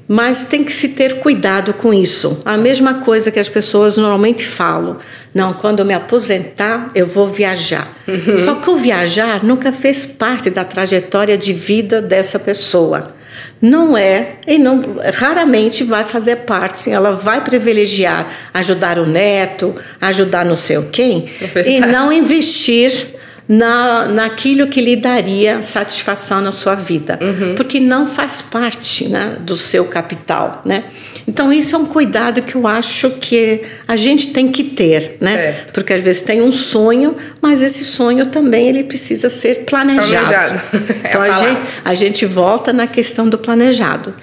Mas 0.06 0.46
tem 0.46 0.64
que 0.64 0.72
se 0.72 0.88
ter 0.88 1.20
cuidado 1.20 1.72
com 1.72 1.94
isso. 1.94 2.42
A 2.44 2.58
mesma 2.58 2.94
coisa 2.94 3.30
que 3.30 3.38
as 3.38 3.48
pessoas 3.48 3.96
normalmente 3.96 4.44
falam: 4.44 4.98
não, 5.32 5.54
quando 5.54 5.78
eu 5.78 5.86
me 5.86 5.94
aposentar, 5.94 6.90
eu 6.94 7.06
vou 7.06 7.26
viajar. 7.26 7.88
Uhum. 8.06 8.36
Só 8.36 8.56
que 8.56 8.68
o 8.68 8.76
viajar 8.76 9.42
nunca 9.42 9.72
fez 9.72 10.04
parte 10.04 10.50
da 10.50 10.64
trajetória 10.64 11.38
de 11.38 11.52
vida 11.52 12.02
dessa 12.02 12.38
pessoa 12.38 13.14
não 13.60 13.96
é 13.96 14.36
e 14.46 14.58
não 14.58 14.82
raramente 15.14 15.84
vai 15.84 16.04
fazer 16.04 16.36
parte. 16.36 16.90
Ela 16.90 17.12
vai 17.12 17.42
privilegiar 17.42 18.26
ajudar 18.54 18.98
o 18.98 19.06
neto, 19.06 19.74
ajudar 20.00 20.44
não 20.44 20.56
sei 20.56 20.78
o 20.78 20.84
quem 20.84 21.30
é 21.54 21.68
e 21.68 21.80
não 21.80 22.12
investir 22.12 23.18
na, 23.50 24.06
naquilo 24.06 24.68
que 24.68 24.80
lhe 24.80 24.94
daria 24.94 25.60
satisfação 25.60 26.40
na 26.40 26.52
sua 26.52 26.76
vida, 26.76 27.18
uhum. 27.20 27.56
porque 27.56 27.80
não 27.80 28.06
faz 28.06 28.40
parte 28.40 29.08
né, 29.08 29.36
do 29.40 29.56
seu 29.56 29.86
capital, 29.86 30.62
né? 30.64 30.84
Então 31.26 31.52
isso 31.52 31.76
é 31.76 31.78
um 31.78 31.86
cuidado 31.86 32.42
que 32.42 32.54
eu 32.54 32.66
acho 32.66 33.10
que 33.18 33.62
a 33.86 33.96
gente 33.96 34.32
tem 34.32 34.50
que 34.50 34.64
ter, 34.64 35.16
né? 35.20 35.36
Certo. 35.36 35.72
Porque 35.72 35.92
às 35.92 36.02
vezes 36.02 36.22
tem 36.22 36.42
um 36.42 36.52
sonho, 36.52 37.16
mas 37.40 37.62
esse 37.62 37.84
sonho 37.84 38.26
também 38.26 38.68
ele 38.68 38.84
precisa 38.84 39.30
ser 39.30 39.64
planejado. 39.64 40.26
planejado. 40.26 40.60
Então 41.04 41.22
é 41.24 41.30
a, 41.30 41.36
a, 41.36 41.38
gente, 41.38 41.60
a 41.84 41.94
gente 41.94 42.26
volta 42.26 42.72
na 42.72 42.86
questão 42.86 43.28
do 43.28 43.38
planejado. 43.38 44.14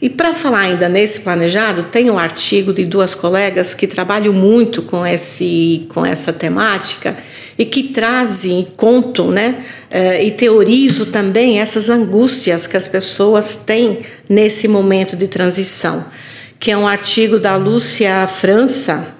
E 0.00 0.10
para 0.10 0.32
falar 0.34 0.60
ainda 0.60 0.88
nesse 0.88 1.20
planejado, 1.20 1.84
tem 1.84 2.10
um 2.10 2.18
artigo 2.18 2.72
de 2.72 2.84
duas 2.84 3.14
colegas 3.14 3.72
que 3.72 3.86
trabalham 3.86 4.32
muito 4.32 4.82
com, 4.82 5.06
esse, 5.06 5.86
com 5.92 6.04
essa 6.04 6.32
temática 6.32 7.16
e 7.58 7.64
que 7.64 7.84
trazem, 7.84 8.68
contam, 8.76 9.30
né, 9.30 9.54
uh, 9.90 10.22
e 10.22 10.30
teorizo 10.32 11.06
também 11.06 11.58
essas 11.58 11.88
angústias 11.88 12.66
que 12.66 12.76
as 12.76 12.86
pessoas 12.86 13.62
têm 13.64 14.00
nesse 14.28 14.68
momento 14.68 15.16
de 15.16 15.26
transição, 15.26 16.04
que 16.58 16.70
é 16.70 16.76
um 16.76 16.86
artigo 16.86 17.38
da 17.38 17.56
Lúcia 17.56 18.26
França 18.26 19.14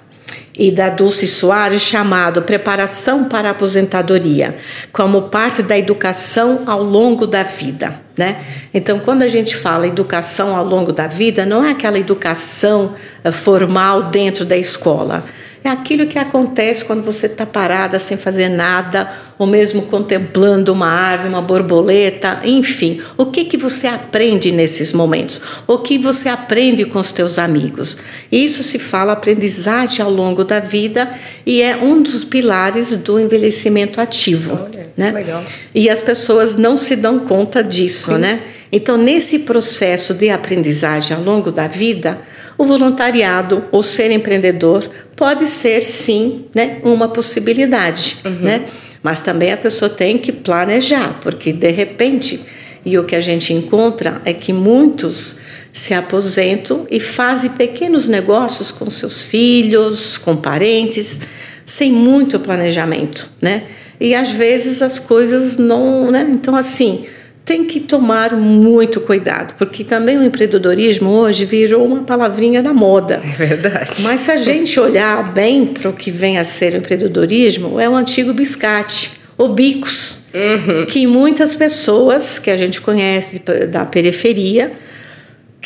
e 0.57 0.71
da 0.71 0.89
Dulce 0.89 1.27
Soares 1.27 1.81
chamado 1.81 2.41
Preparação 2.41 3.25
para 3.25 3.49
a 3.49 3.51
Aposentadoria, 3.51 4.57
como 4.91 5.23
parte 5.23 5.61
da 5.61 5.77
educação 5.77 6.63
ao 6.65 6.81
longo 6.81 7.27
da 7.27 7.43
vida. 7.43 8.01
Né? 8.17 8.37
Então, 8.73 8.99
quando 8.99 9.21
a 9.21 9.27
gente 9.27 9.55
fala 9.55 9.85
educação 9.85 10.55
ao 10.55 10.65
longo 10.65 10.91
da 10.91 11.05
vida, 11.05 11.45
não 11.45 11.63
é 11.63 11.71
aquela 11.71 11.99
educação 11.99 12.95
eh, 13.23 13.31
formal 13.31 14.09
dentro 14.09 14.43
da 14.43 14.57
escola 14.57 15.23
é 15.67 15.71
aquilo 15.71 16.07
que 16.07 16.17
acontece 16.17 16.85
quando 16.85 17.03
você 17.03 17.25
está 17.25 17.45
parada 17.45 17.99
sem 17.99 18.17
fazer 18.17 18.49
nada, 18.49 19.11
ou 19.37 19.45
mesmo 19.45 19.83
contemplando 19.83 20.73
uma 20.73 20.87
árvore, 20.87 21.29
uma 21.29 21.41
borboleta, 21.41 22.41
enfim. 22.43 23.01
O 23.17 23.27
que, 23.27 23.45
que 23.45 23.57
você 23.57 23.87
aprende 23.87 24.51
nesses 24.51 24.93
momentos? 24.93 25.41
O 25.67 25.77
que 25.77 25.97
você 25.97 26.29
aprende 26.29 26.85
com 26.85 26.99
os 26.99 27.11
teus 27.11 27.37
amigos? 27.37 27.97
Isso 28.31 28.63
se 28.63 28.79
fala 28.79 29.13
aprendizagem 29.13 30.03
ao 30.03 30.11
longo 30.11 30.43
da 30.43 30.59
vida 30.59 31.09
e 31.45 31.61
é 31.61 31.75
um 31.75 32.01
dos 32.01 32.23
pilares 32.23 32.95
do 32.97 33.19
envelhecimento 33.19 34.01
ativo. 34.01 34.59
Olha, 34.63 34.89
né? 34.97 35.11
legal. 35.11 35.43
E 35.73 35.89
as 35.89 36.01
pessoas 36.01 36.55
não 36.55 36.77
se 36.77 36.95
dão 36.95 37.19
conta 37.19 37.63
disso, 37.63 38.13
Sim. 38.13 38.19
né? 38.19 38.41
Então, 38.71 38.97
nesse 38.97 39.39
processo 39.39 40.13
de 40.13 40.29
aprendizagem 40.29 41.15
ao 41.15 41.23
longo 41.23 41.51
da 41.51 41.67
vida, 41.67 42.19
o 42.57 42.65
voluntariado 42.65 43.63
ou 43.71 43.83
ser 43.83 44.11
empreendedor 44.11 44.89
pode 45.17 45.47
ser 45.47 45.83
sim 45.83 46.45
né, 46.53 46.77
uma 46.83 47.09
possibilidade, 47.09 48.17
uhum. 48.23 48.31
né? 48.39 48.65
Mas 49.03 49.19
também 49.19 49.51
a 49.51 49.57
pessoa 49.57 49.89
tem 49.89 50.17
que 50.17 50.31
planejar, 50.31 51.19
porque 51.21 51.51
de 51.51 51.71
repente, 51.71 52.39
e 52.85 52.97
o 52.97 53.03
que 53.03 53.15
a 53.15 53.21
gente 53.21 53.51
encontra 53.51 54.21
é 54.23 54.31
que 54.31 54.53
muitos 54.53 55.39
se 55.73 55.93
aposentam 55.93 56.87
e 56.89 56.99
fazem 56.99 57.51
pequenos 57.51 58.07
negócios 58.07 58.71
com 58.71 58.89
seus 58.89 59.21
filhos, 59.21 60.17
com 60.17 60.35
parentes, 60.35 61.21
sem 61.65 61.91
muito 61.91 62.39
planejamento, 62.39 63.29
né? 63.41 63.63
E 63.99 64.13
às 64.13 64.31
vezes 64.31 64.81
as 64.81 64.99
coisas 64.99 65.57
não, 65.57 66.11
né? 66.11 66.27
Então 66.31 66.55
assim, 66.55 67.05
tem 67.47 67.63
que 67.63 67.79
tomar 67.79 68.35
muito 68.35 68.99
cuidado, 68.99 69.55
porque 69.57 69.81
também 69.81 70.17
o 70.17 70.23
empreendedorismo 70.23 71.09
hoje 71.09 71.45
virou 71.45 71.85
uma 71.85 72.03
palavrinha 72.03 72.61
da 72.61 72.73
moda. 72.73 73.21
É 73.23 73.35
verdade. 73.35 74.01
Mas 74.01 74.19
se 74.19 74.31
a 74.31 74.35
gente 74.35 74.77
olhar 74.77 75.31
bem 75.31 75.65
para 75.65 75.89
o 75.89 75.93
que 75.93 76.11
vem 76.11 76.37
a 76.37 76.43
ser 76.43 76.73
o 76.73 76.77
empreendedorismo, 76.77 77.79
é 77.79 77.89
o 77.89 77.95
antigo 77.95 78.33
biscate, 78.33 79.11
o 79.37 79.47
bicos, 79.47 80.17
uhum. 80.33 80.85
que 80.87 81.07
muitas 81.07 81.55
pessoas 81.55 82.37
que 82.37 82.51
a 82.51 82.57
gente 82.57 82.81
conhece 82.81 83.41
da 83.71 83.85
periferia 83.85 84.73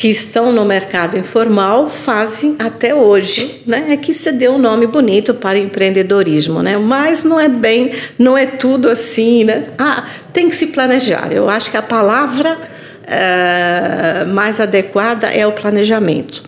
que 0.02 0.08
estão 0.08 0.50
no 0.50 0.64
mercado 0.64 1.16
informal 1.16 1.88
fazem 1.88 2.56
até 2.58 2.92
hoje, 2.92 3.62
né? 3.64 3.86
É 3.90 3.96
que 3.96 4.12
se 4.12 4.32
deu 4.32 4.54
um 4.54 4.58
nome 4.58 4.84
bonito 4.84 5.32
para 5.32 5.56
empreendedorismo, 5.56 6.60
né? 6.60 6.76
Mas 6.76 7.22
não 7.22 7.38
é 7.38 7.48
bem, 7.48 7.92
não 8.18 8.36
é 8.36 8.44
tudo 8.44 8.88
assim, 8.88 9.44
né? 9.44 9.64
Ah, 9.78 10.04
tem 10.32 10.50
que 10.50 10.56
se 10.56 10.66
planejar. 10.66 11.30
Eu 11.30 11.48
acho 11.48 11.70
que 11.70 11.76
a 11.76 11.82
palavra 11.82 12.60
é, 13.06 14.24
mais 14.24 14.58
adequada 14.58 15.28
é 15.28 15.46
o 15.46 15.52
planejamento. 15.52 16.42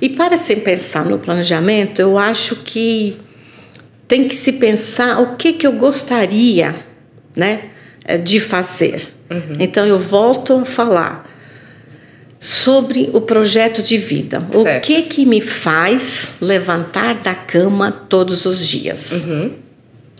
E 0.00 0.08
para 0.08 0.36
se 0.36 0.54
pensar 0.54 1.04
no 1.04 1.18
planejamento, 1.18 2.00
eu 2.00 2.16
acho 2.16 2.62
que 2.62 3.16
tem 4.06 4.28
que 4.28 4.36
se 4.36 4.52
pensar 4.52 5.20
o 5.20 5.34
que 5.34 5.54
que 5.54 5.66
eu 5.66 5.72
gostaria, 5.72 6.72
né? 7.34 7.70
é, 8.04 8.18
de 8.18 8.38
fazer. 8.38 9.08
Uhum. 9.30 9.56
Então 9.58 9.84
eu 9.84 9.98
volto 9.98 10.58
a 10.58 10.64
falar 10.64 11.33
sobre 12.44 13.08
o 13.14 13.22
projeto 13.22 13.82
de 13.82 13.96
vida. 13.96 14.38
Certo. 14.52 14.84
O 14.84 14.86
que 14.86 15.00
que 15.00 15.24
me 15.24 15.40
faz 15.40 16.34
levantar 16.42 17.14
da 17.14 17.34
cama 17.34 17.90
todos 17.90 18.44
os 18.44 18.68
dias? 18.68 19.24
Uhum. 19.24 19.52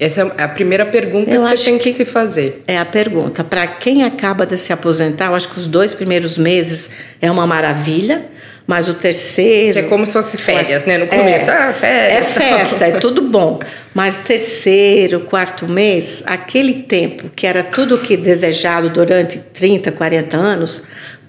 Essa 0.00 0.33
é 0.38 0.43
a 0.43 0.49
primeira 0.49 0.87
pergunta 0.87 1.31
eu 1.31 1.43
que 1.43 1.49
você 1.49 1.64
tem 1.64 1.76
que, 1.76 1.85
que, 1.85 1.93
se 1.93 2.07
fazer. 2.07 2.62
É 2.66 2.78
a 2.78 2.85
pergunta. 2.87 3.45
Para 3.45 3.66
quem 3.66 4.04
acaba 4.04 4.47
de 4.47 4.57
se 4.57 4.73
aposentar, 4.73 5.26
eu 5.26 5.35
acho 5.35 5.50
que 5.50 5.59
os 5.59 5.66
dois 5.66 5.93
primeiros 5.93 6.38
meses 6.38 6.93
é 7.21 7.31
uma 7.31 7.47
maravilha, 7.47 8.25
mas 8.66 8.88
o 8.88 8.95
terceiro. 8.95 9.75
Que 9.75 9.81
é 9.81 9.83
como 9.83 10.07
se 10.07 10.14
fosse 10.14 10.38
férias, 10.38 10.87
né? 10.87 10.97
No 10.97 11.07
começo, 11.07 11.50
é, 11.50 11.59
ah, 11.59 11.73
férias. 11.75 12.21
É 12.21 12.40
festa, 12.40 12.87
é 12.87 12.93
tudo 12.93 13.21
bom. 13.21 13.61
Mas 13.93 14.21
o 14.21 14.23
terceiro, 14.23 15.21
quarto 15.21 15.69
mês, 15.69 16.23
aquele 16.26 16.85
tempo 16.85 17.31
que 17.37 17.47
era 17.47 17.62
tudo 17.62 17.99
que 17.99 18.16
desejado 18.16 18.88
durante 18.88 19.38
30, 19.38 19.93
40 19.93 20.37
anos, 20.38 20.85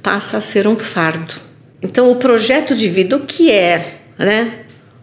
passa 0.06 0.38
a 0.38 0.42
ser 0.42 0.68
um 0.68 0.78
fardo. 0.78 1.34
Então, 1.82 2.12
o 2.12 2.18
projeto 2.18 2.76
de 2.76 2.88
vida, 2.88 3.18
o 3.18 3.22
que 3.22 3.52
é, 3.52 3.96
né? 4.20 4.60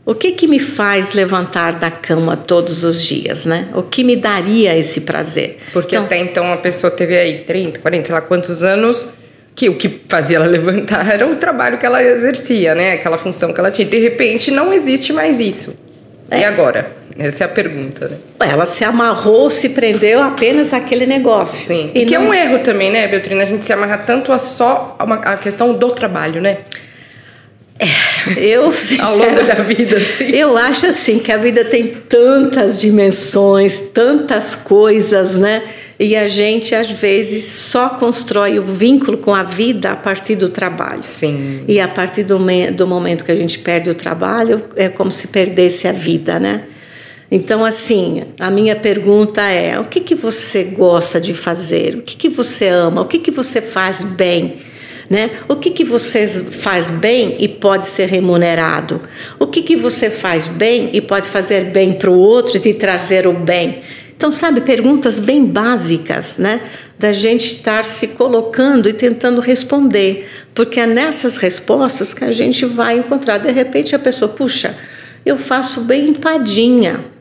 O 0.07 0.15
que 0.15 0.31
que 0.31 0.47
me 0.47 0.61
faz 0.61 1.13
levantar 1.13 1.73
da 1.73 1.91
cama 1.91 2.37
todos 2.37 2.85
os 2.85 3.03
dias, 3.03 3.45
né? 3.45 3.69
O 3.75 3.83
que 3.83 4.05
me 4.05 4.15
daria 4.15 4.79
esse 4.79 5.01
prazer? 5.01 5.59
Porque 5.73 5.97
então, 5.97 6.07
até 6.07 6.19
então 6.19 6.53
a 6.53 6.57
pessoa 6.57 6.91
teve 6.91 7.17
aí 7.17 7.41
30, 7.41 7.81
40, 7.81 8.07
sei 8.07 8.15
lá 8.15 8.21
quantos 8.21 8.63
anos 8.63 9.09
que 9.55 9.69
o 9.69 9.77
que 9.77 10.03
fazia 10.09 10.37
ela 10.37 10.47
levantar 10.49 11.09
era 11.13 11.27
o 11.27 11.35
trabalho 11.35 11.79
que 11.79 11.87
ela 11.87 12.03
exercia, 12.03 12.75
né? 12.75 12.93
Aquela 12.93 13.19
função 13.19 13.53
que 13.53 13.59
ela 13.59 13.73
tinha. 13.73 13.87
De 13.87 13.99
repente 13.99 14.53
não 14.53 14.73
existe 14.73 15.13
mais 15.13 15.41
isso. 15.41 15.77
É. 16.31 16.41
E 16.41 16.45
agora? 16.45 16.91
Essa 17.19 17.45
é 17.45 17.47
a 17.47 17.49
pergunta, 17.49 18.09
né? 18.09 18.17
Ela 18.41 18.67
se 18.67 18.85
amarrou, 18.85 19.51
se 19.51 19.71
prendeu 19.71 20.23
apenas 20.23 20.73
àquele 20.73 21.07
negócio. 21.07 21.63
Sim. 21.63 21.91
E, 21.95 22.03
e 22.03 22.07
que 22.07 22.17
não... 22.17 22.25
é 22.25 22.29
um 22.29 22.35
erro 22.35 22.59
também, 22.61 22.91
né, 22.91 23.07
Beltrina? 23.07 23.43
A 23.43 23.47
gente 23.47 23.65
se 23.65 23.73
amarra 23.73 23.99
tanto 23.99 24.33
a 24.33 24.39
só 24.39 24.97
a, 24.99 25.05
uma, 25.05 25.17
a 25.17 25.37
questão 25.37 25.75
do 25.75 25.91
trabalho, 25.91 26.41
né? 26.41 26.59
Eu, 28.37 28.71
ao 29.03 29.17
longo 29.17 29.45
da 29.45 29.55
vida, 29.55 30.01
sim. 30.01 30.31
Eu 30.31 30.57
acho 30.57 30.87
assim 30.87 31.19
que 31.19 31.33
a 31.33 31.37
vida 31.37 31.65
tem 31.65 31.89
tantas 32.09 32.81
dimensões, 32.81 33.81
tantas 33.93 34.55
coisas, 34.55 35.35
né? 35.35 35.63
E 35.99 36.17
a 36.17 36.27
gente 36.27 36.75
às 36.75 36.91
vezes 36.91 37.45
só 37.45 37.91
constrói 37.91 38.59
o 38.59 38.63
vínculo 38.63 39.19
com 39.19 39.35
a 39.35 39.43
vida 39.43 39.93
a 39.93 39.97
partir 39.97 40.35
do 40.35 40.49
trabalho. 40.49 41.05
Sim. 41.05 41.63
E 41.69 41.79
a 41.79 41.87
partir 41.87 42.25
do, 42.25 42.39
do 42.75 42.87
momento 42.87 43.25
que 43.25 43.31
a 43.31 43.37
gente 43.37 43.59
perde 43.59 43.91
o 43.91 43.95
trabalho, 43.95 44.65
é 44.75 44.89
como 44.89 45.11
se 45.11 45.29
perdesse 45.29 45.87
a 45.87 45.93
vida, 45.93 46.41
né? 46.41 46.63
Então, 47.35 47.65
assim, 47.65 48.25
a 48.39 48.51
minha 48.51 48.77
pergunta 48.77 49.41
é: 49.41 49.81
o 49.81 49.85
que, 49.85 50.01
que 50.01 50.15
você 50.15 50.65
gosta 50.65 51.19
de 51.19 51.33
fazer? 51.33 51.97
O 51.97 52.03
que, 52.03 52.15
que 52.15 52.29
você 52.29 52.69
ama? 52.69 53.01
O 53.01 53.07
que, 53.07 53.19
que 53.19 53.31
você 53.31 53.63
faz 53.63 54.03
bem? 54.03 54.59
Né? 55.09 55.31
O 55.49 55.57
que, 55.57 55.71
que 55.71 55.83
você 55.83 56.29
faz 56.29 56.91
bem 56.91 57.37
e 57.41 57.49
pode 57.49 57.87
ser 57.87 58.07
remunerado? 58.07 59.01
O 59.39 59.47
que, 59.47 59.63
que 59.63 59.77
você 59.77 60.11
faz 60.11 60.47
bem 60.47 60.91
e 60.93 61.01
pode 61.01 61.27
fazer 61.27 61.71
bem 61.71 61.95
para 61.95 62.11
o 62.11 62.19
outro 62.19 62.59
e 62.59 62.61
te 62.61 62.75
trazer 62.75 63.27
o 63.27 63.33
bem? 63.33 63.83
Então, 64.15 64.31
sabe, 64.31 64.61
perguntas 64.61 65.19
bem 65.19 65.47
básicas, 65.47 66.37
né? 66.37 66.61
Da 66.99 67.13
gente 67.13 67.47
estar 67.47 67.87
se 67.87 68.09
colocando 68.09 68.91
e 68.91 68.93
tentando 68.93 69.41
responder, 69.41 70.29
porque 70.55 70.79
é 70.79 70.87
nessas 70.87 71.39
respostas 71.39 72.13
que 72.13 72.25
a 72.25 72.31
gente 72.31 72.67
vai 72.67 72.99
encontrar. 72.99 73.39
De 73.39 73.51
repente, 73.51 73.97
a 73.97 73.99
pessoa, 73.99 74.31
puxa, 74.31 74.77
eu 75.25 75.39
faço 75.39 75.83
bem 75.83 76.11
empadinha. 76.11 77.12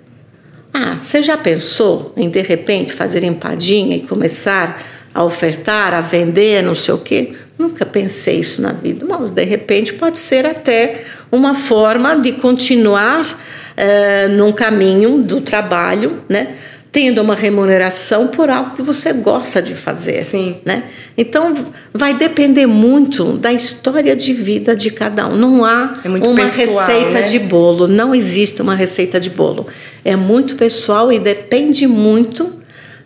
Ah, 0.73 0.97
você 1.01 1.21
já 1.21 1.37
pensou 1.37 2.13
em 2.15 2.29
de 2.29 2.41
repente 2.41 2.93
fazer 2.93 3.23
empadinha 3.23 3.95
e 3.95 4.01
começar 4.01 4.81
a 5.13 5.23
ofertar, 5.23 5.93
a 5.93 6.01
vender, 6.01 6.63
não 6.63 6.75
sei 6.75 6.93
o 6.93 6.97
quê? 6.97 7.33
Nunca 7.57 7.85
pensei 7.85 8.39
isso 8.39 8.61
na 8.61 8.71
vida. 8.71 9.05
Mas, 9.07 9.31
de 9.31 9.43
repente, 9.43 9.93
pode 9.93 10.17
ser 10.17 10.45
até 10.45 11.03
uma 11.31 11.53
forma 11.53 12.15
de 12.15 12.31
continuar 12.33 13.25
uh, 13.25 14.29
num 14.37 14.51
caminho 14.51 15.21
do 15.21 15.41
trabalho, 15.41 16.23
né? 16.29 16.55
Tendo 16.91 17.21
uma 17.21 17.35
remuneração 17.35 18.27
por 18.27 18.49
algo 18.49 18.75
que 18.75 18.81
você 18.81 19.13
gosta 19.13 19.61
de 19.61 19.73
fazer. 19.73 20.23
Sim. 20.25 20.57
Né? 20.65 20.83
Então, 21.17 21.55
vai 21.93 22.13
depender 22.13 22.65
muito 22.65 23.37
da 23.37 23.53
história 23.53 24.15
de 24.15 24.33
vida 24.33 24.75
de 24.75 24.91
cada 24.91 25.27
um. 25.27 25.37
Não 25.37 25.63
há 25.63 26.01
é 26.03 26.09
uma 26.09 26.35
pessoal, 26.35 26.87
receita 26.87 27.11
né? 27.11 27.21
de 27.23 27.39
bolo, 27.39 27.87
não 27.87 28.13
existe 28.13 28.61
uma 28.61 28.75
receita 28.75 29.19
de 29.19 29.29
bolo. 29.29 29.67
É 30.03 30.15
muito 30.15 30.55
pessoal 30.55 31.11
e 31.11 31.19
depende 31.19 31.87
muito 31.87 32.59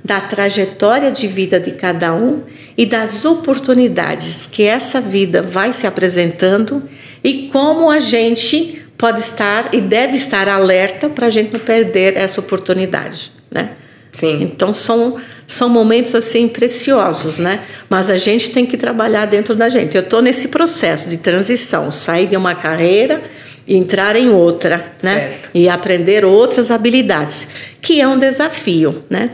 da 0.03 0.19
trajetória 0.19 1.11
de 1.11 1.27
vida 1.27 1.59
de 1.59 1.71
cada 1.71 2.13
um 2.13 2.41
e 2.77 2.85
das 2.85 3.25
oportunidades 3.25 4.47
que 4.51 4.63
essa 4.63 5.01
vida 5.01 5.41
vai 5.41 5.73
se 5.73 5.87
apresentando 5.87 6.83
e 7.23 7.49
como 7.51 7.89
a 7.89 7.99
gente 7.99 8.84
pode 8.97 9.19
estar 9.19 9.69
e 9.73 9.81
deve 9.81 10.13
estar 10.15 10.47
alerta 10.47 11.09
para 11.09 11.27
a 11.27 11.29
gente 11.29 11.51
não 11.53 11.59
perder 11.59 12.15
essa 12.17 12.39
oportunidade, 12.39 13.31
né? 13.51 13.71
Sim. 14.11 14.43
Então 14.43 14.73
são 14.73 15.17
são 15.47 15.69
momentos 15.69 16.15
assim 16.15 16.47
preciosos, 16.47 17.37
né? 17.37 17.59
Mas 17.89 18.09
a 18.09 18.17
gente 18.17 18.49
tem 18.51 18.65
que 18.65 18.77
trabalhar 18.77 19.25
dentro 19.27 19.53
da 19.53 19.69
gente. 19.69 19.95
Eu 19.95 20.01
estou 20.01 20.21
nesse 20.21 20.47
processo 20.47 21.09
de 21.09 21.17
transição, 21.17 21.91
sair 21.91 22.27
de 22.27 22.35
uma 22.35 22.55
carreira 22.55 23.21
e 23.67 23.75
entrar 23.75 24.15
em 24.15 24.29
outra, 24.29 24.77
né? 25.03 25.19
certo. 25.19 25.49
E 25.53 25.69
aprender 25.69 26.25
outras 26.25 26.71
habilidades, 26.71 27.49
que 27.81 28.01
é 28.01 28.07
um 28.07 28.17
desafio, 28.17 29.03
né? 29.09 29.29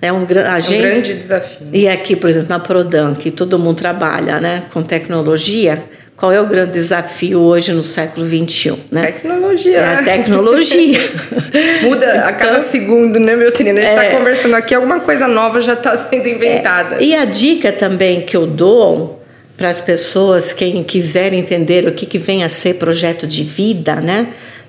É 0.00 0.12
um, 0.12 0.26
a 0.52 0.60
gente, 0.60 0.74
é 0.74 0.78
um 0.78 0.82
grande 0.82 1.14
desafio. 1.14 1.68
E 1.72 1.88
aqui, 1.88 2.14
por 2.14 2.28
exemplo, 2.28 2.50
na 2.50 2.60
Prodan, 2.60 3.14
que 3.14 3.30
todo 3.30 3.58
mundo 3.58 3.78
trabalha 3.78 4.38
né, 4.38 4.64
com 4.72 4.82
tecnologia, 4.82 5.82
qual 6.16 6.32
é 6.32 6.40
o 6.40 6.46
grande 6.46 6.72
desafio 6.72 7.40
hoje 7.40 7.72
no 7.72 7.82
século 7.82 8.24
XXI? 8.24 8.74
Né? 8.90 9.02
Tecnologia. 9.02 9.76
É 9.76 9.94
a 9.96 10.02
tecnologia. 10.02 10.98
Muda 11.82 12.24
a 12.24 12.32
cada 12.32 12.52
então, 12.52 12.60
segundo, 12.60 13.20
né, 13.20 13.36
meu 13.36 13.52
trino? 13.52 13.78
A 13.78 13.82
gente 13.82 13.90
está 13.90 14.04
é, 14.04 14.10
conversando 14.16 14.54
aqui, 14.54 14.74
alguma 14.74 15.00
coisa 15.00 15.28
nova 15.28 15.60
já 15.60 15.74
está 15.74 15.96
sendo 15.98 16.26
inventada. 16.26 16.96
É, 16.96 17.04
e 17.04 17.14
a 17.14 17.26
dica 17.26 17.70
também 17.70 18.22
que 18.22 18.34
eu 18.34 18.46
dou 18.46 19.22
para 19.58 19.68
as 19.68 19.82
pessoas, 19.82 20.54
quem 20.54 20.82
quiser 20.82 21.34
entender 21.34 21.86
o 21.86 21.92
que, 21.92 22.06
que 22.06 22.18
vem 22.18 22.44
a 22.44 22.48
ser 22.48 22.74
projeto 22.74 23.26
de 23.26 23.42
vida, 23.42 23.96
né? 23.96 24.28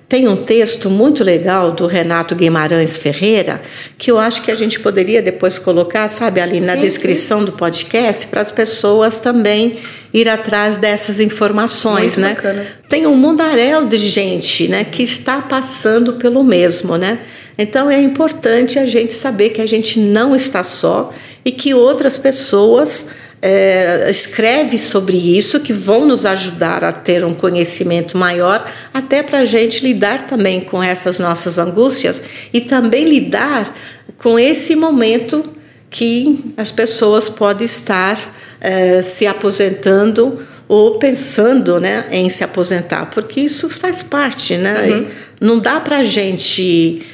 Tem 0.10 0.28
um 0.28 0.38
texto 0.38 0.90
muito 0.90 1.22
legal 1.22 1.74
do 1.74 1.86
Renato 1.86 2.34
Guimarães 2.34 2.96
Ferreira, 2.96 3.62
que 3.98 4.10
eu 4.10 4.18
acho 4.18 4.42
que 4.42 4.52
a 4.52 4.56
gente 4.56 4.80
poderia 4.80 5.22
depois 5.22 5.60
colocar, 5.60 6.08
sabe, 6.08 6.40
ali 6.40 6.62
na 6.62 6.76
sim, 6.76 6.82
descrição 6.82 7.40
sim. 7.40 7.46
do 7.46 7.52
podcast, 7.54 8.28
para 8.28 8.40
as 8.40 8.50
pessoas 8.50 9.20
também 9.20 9.78
ir 10.14 10.28
atrás 10.30 10.78
dessas 10.78 11.20
informações, 11.20 12.18
muito 12.18 12.22
né? 12.22 12.34
Bacana. 12.36 12.68
Tem 12.90 13.06
um 13.08 13.16
mundaréu 13.16 13.86
de 13.86 13.98
gente, 13.98 14.68
né, 14.68 14.84
que 14.84 15.04
está 15.04 15.42
passando 15.42 16.14
pelo 16.14 16.44
mesmo, 16.44 16.98
né? 16.98 17.20
Então 17.58 17.90
é 17.90 18.02
importante 18.02 18.78
a 18.78 18.86
gente 18.86 19.14
saber 19.14 19.50
que 19.50 19.62
a 19.62 19.66
gente 19.66 20.00
não 20.00 20.36
está 20.36 20.64
só 20.64 21.12
e 21.44 21.52
que 21.52 21.74
outras 21.74 22.18
pessoas 22.18 23.10
é, 23.42 24.10
escreve 24.10 24.78
sobre 24.78 25.18
isso, 25.18 25.60
que 25.60 25.74
vão 25.74 26.06
nos 26.06 26.26
ajudar 26.26 26.84
a 26.84 26.92
ter 26.92 27.24
um 27.24 27.34
conhecimento 27.34 28.18
maior, 28.18 28.70
até 28.94 29.22
para 29.22 29.40
a 29.40 29.46
gente 29.46 29.84
lidar 29.86 30.28
também 30.28 30.62
com 30.62 30.82
essas 30.82 31.20
nossas 31.20 31.58
angústias 31.58 32.24
e 32.54 32.62
também 32.62 33.06
lidar 33.06 33.76
com 34.18 34.40
esse 34.40 34.76
momento 34.76 35.54
que 35.90 36.54
as 36.58 36.72
pessoas 36.72 37.30
podem 37.30 37.66
estar 37.66 38.36
é, 38.62 39.02
se 39.02 39.28
aposentando 39.28 40.40
ou 40.68 40.98
pensando 40.98 41.80
né, 41.80 42.06
em 42.12 42.30
se 42.30 42.44
aposentar, 42.44 43.08
porque 43.08 43.40
isso 43.40 43.70
faz 43.70 44.04
parte, 44.04 44.56
né? 44.56 44.88
Uhum. 44.90 45.08
Não 45.40 45.60
dá 45.60 45.80
para 45.80 45.98
a 45.98 46.04
gente. 46.04 47.06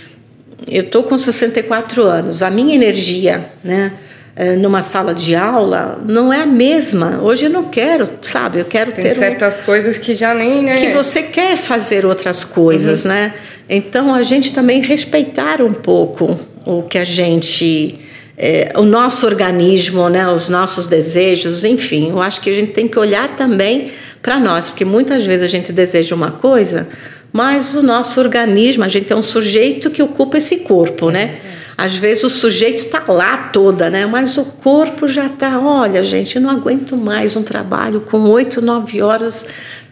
Eu 0.68 0.82
estou 0.82 1.04
com 1.04 1.18
64 1.18 2.04
anos, 2.04 2.42
a 2.42 2.50
minha 2.50 2.74
energia, 2.74 3.52
né? 3.64 3.92
Eh, 4.36 4.56
numa 4.56 4.82
sala 4.82 5.14
de 5.14 5.36
aula 5.36 6.04
não 6.10 6.34
é 6.34 6.42
a 6.42 6.46
mesma. 6.46 7.20
Hoje 7.22 7.46
eu 7.46 7.50
não 7.52 7.66
quero, 7.66 8.10
sabe? 8.22 8.60
Eu 8.60 8.66
quero 8.66 8.92
Tem 8.92 9.04
ter 9.04 9.16
certas 9.16 9.62
um... 9.62 9.66
coisas 9.66 10.00
que 10.00 10.16
já 10.16 10.34
nem, 10.34 10.64
né? 10.64 10.76
Que 10.76 10.92
você 10.92 11.22
quer 11.22 11.56
fazer 11.56 12.04
outras 12.04 12.44
coisas, 12.44 13.06
uhum. 13.06 13.12
né? 13.12 13.34
Então 13.70 14.14
a 14.14 14.24
gente 14.24 14.52
também 14.52 14.82
respeitar 14.82 15.62
um 15.62 15.74
pouco 15.74 16.40
o 16.66 16.82
que 16.82 16.98
a 16.98 17.04
gente 17.04 18.00
é, 18.38 18.74
o 18.76 18.84
nosso 18.84 19.26
organismo, 19.26 20.10
né, 20.10 20.28
os 20.28 20.50
nossos 20.50 20.88
desejos, 20.88 21.64
enfim, 21.64 22.10
eu 22.10 22.22
acho 22.22 22.42
que 22.42 22.50
a 22.50 22.56
gente 22.56 22.72
tem 22.72 22.88
que 22.88 22.98
olhar 22.98 23.36
também 23.36 23.92
para 24.22 24.40
nós, 24.40 24.70
porque 24.70 24.86
muitas 24.86 25.26
vezes 25.26 25.46
a 25.46 25.50
gente 25.50 25.72
deseja 25.72 26.16
uma 26.16 26.32
coisa, 26.32 26.88
mas 27.32 27.76
o 27.76 27.84
nosso 27.84 28.20
organismo, 28.20 28.84
a 28.84 28.88
gente 28.88 29.12
é 29.12 29.16
um 29.16 29.24
sujeito 29.24 29.92
que 29.92 30.02
ocupa 30.02 30.38
esse 30.38 30.60
corpo, 30.60 31.10
né? 31.10 31.40
Às 31.76 31.96
vezes 31.96 32.24
o 32.24 32.30
sujeito 32.30 32.86
está 32.86 33.04
lá 33.08 33.50
toda, 33.52 33.90
né? 33.90 34.06
Mas 34.06 34.38
o 34.38 34.46
corpo 34.46 35.08
já 35.08 35.26
está, 35.26 35.60
olha, 35.60 36.06
gente, 36.06 36.36
eu 36.36 36.42
não 36.42 36.52
aguento 36.52 36.96
mais 36.96 37.36
um 37.36 37.42
trabalho 37.42 38.02
com 38.02 38.20
oito, 38.30 38.62
nove 38.62 39.02
horas 39.02 39.48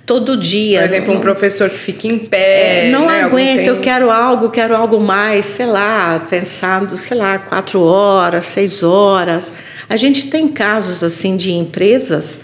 todo 0.05 0.37
dia. 0.37 0.79
Por 0.79 0.85
exemplo, 0.85 1.13
um 1.13 1.19
professor 1.19 1.69
que 1.69 1.77
fica 1.77 2.07
em 2.07 2.19
pé. 2.19 2.87
É, 2.87 2.91
não 2.91 3.07
né, 3.07 3.23
aguento, 3.23 3.67
eu 3.67 3.79
quero 3.79 4.09
algo, 4.09 4.49
quero 4.49 4.75
algo 4.75 5.01
mais, 5.01 5.45
sei 5.45 5.65
lá, 5.65 6.25
pensando, 6.29 6.97
sei 6.97 7.17
lá, 7.17 7.39
quatro 7.39 7.81
horas, 7.81 8.45
seis 8.45 8.83
horas. 8.83 9.53
A 9.89 9.95
gente 9.95 10.29
tem 10.29 10.47
casos 10.47 11.03
assim 11.03 11.37
de 11.37 11.51
empresas 11.51 12.41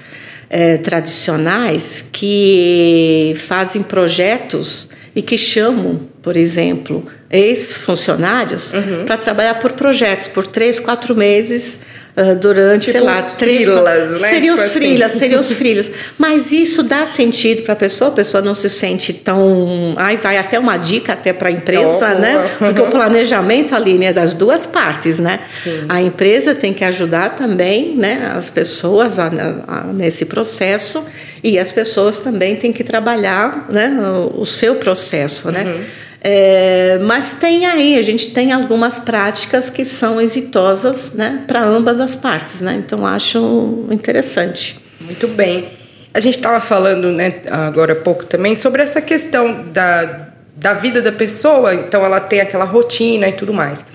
é, 0.50 0.78
tradicionais 0.78 2.10
que 2.12 3.36
fazem 3.40 3.84
projetos 3.84 4.90
e 5.16 5.22
que 5.22 5.38
chamam, 5.38 6.02
por 6.22 6.38
exemplo, 6.38 7.06
ex-funcionários 7.30 8.74
uhum. 8.74 9.06
para 9.06 9.18
trabalhar 9.18 9.56
por 9.56 9.74
projetos, 9.74 10.28
por 10.28 10.46
três, 10.46 10.80
quatro 10.80 11.16
meses 11.16 11.82
uh, 12.18 12.36
durante, 12.36 12.92
sei 12.92 13.02
lá, 13.02 13.16
três. 13.22 13.64
Frilas, 13.64 14.22
né? 14.22 14.30
Seriam 14.30 14.56
tipo 14.56 14.68
os 14.68 14.74
frilas, 14.74 15.12
assim. 15.12 15.20
seriam 15.20 15.42
os 15.42 15.52
frilas. 15.54 15.92
Mas 16.18 16.52
isso 16.52 16.84
dá 16.84 17.06
sentido 17.06 17.64
para 17.64 17.74
a 17.74 17.76
pessoa, 17.76 18.10
a 18.10 18.14
pessoa 18.14 18.42
não 18.42 18.56
se 18.56 18.70
sente 18.70 19.14
tão. 19.14 19.94
Ai, 19.98 20.18
vai 20.18 20.38
até 20.38 20.58
uma 20.60 20.78
dica 20.78 21.14
até 21.14 21.32
para 21.32 21.50
a 21.50 21.52
empresa, 21.52 22.16
oh, 22.16 22.20
né? 22.20 22.50
Porque 22.58 22.82
o 22.82 22.88
planejamento 22.88 23.76
ali 23.76 24.04
é 24.04 24.12
das 24.12 24.34
duas 24.34 24.66
partes, 24.66 25.20
né? 25.20 25.40
Sim. 25.54 25.86
A 25.88 26.02
empresa 26.02 26.56
tem 26.56 26.74
que 26.74 26.84
ajudar 26.84 27.36
também 27.36 27.96
né, 27.96 28.34
as 28.36 28.50
pessoas 28.50 29.20
a, 29.20 29.32
a, 29.68 29.84
nesse 29.94 30.26
processo 30.26 31.06
e 31.44 31.60
as 31.60 31.72
pessoas 31.72 32.20
também 32.20 32.56
têm 32.56 32.74
que 32.74 32.84
trabalhar 32.84 33.68
né, 33.70 33.96
o, 34.00 34.42
o 34.42 34.46
seu 34.46 34.76
processo, 34.76 35.52
né? 35.52 35.64
Uhum. 35.64 36.07
É, 36.22 37.00
mas 37.04 37.34
tem 37.34 37.66
aí, 37.66 37.98
a 37.98 38.02
gente 38.02 38.34
tem 38.34 38.52
algumas 38.52 39.00
práticas 39.00 39.70
que 39.70 39.86
são 39.86 40.20
exitosas 40.20 41.14
né, 41.14 41.44
para 41.48 41.64
ambas 41.64 42.00
as 42.00 42.16
partes, 42.16 42.62
né? 42.62 42.82
Então 42.86 43.06
acho 43.06 43.86
interessante. 43.92 44.80
Muito 45.00 45.28
bem. 45.28 45.70
A 46.14 46.20
gente 46.20 46.38
estava 46.38 46.60
falando 46.60 47.12
né, 47.12 47.42
agora 47.50 47.94
há 47.94 47.96
pouco 47.96 48.26
também 48.26 48.56
sobre 48.56 48.82
essa 48.82 49.02
questão 49.02 49.66
da, 49.72 50.30
da 50.56 50.74
vida 50.74 51.02
da 51.02 51.12
pessoa, 51.12 51.76
então 51.76 52.04
ela 52.04 52.20
tem 52.20 52.42
aquela 52.42 52.66
rotina 52.66 53.28
e 53.28 53.34
tudo 53.34 53.54
mais. 53.54 53.86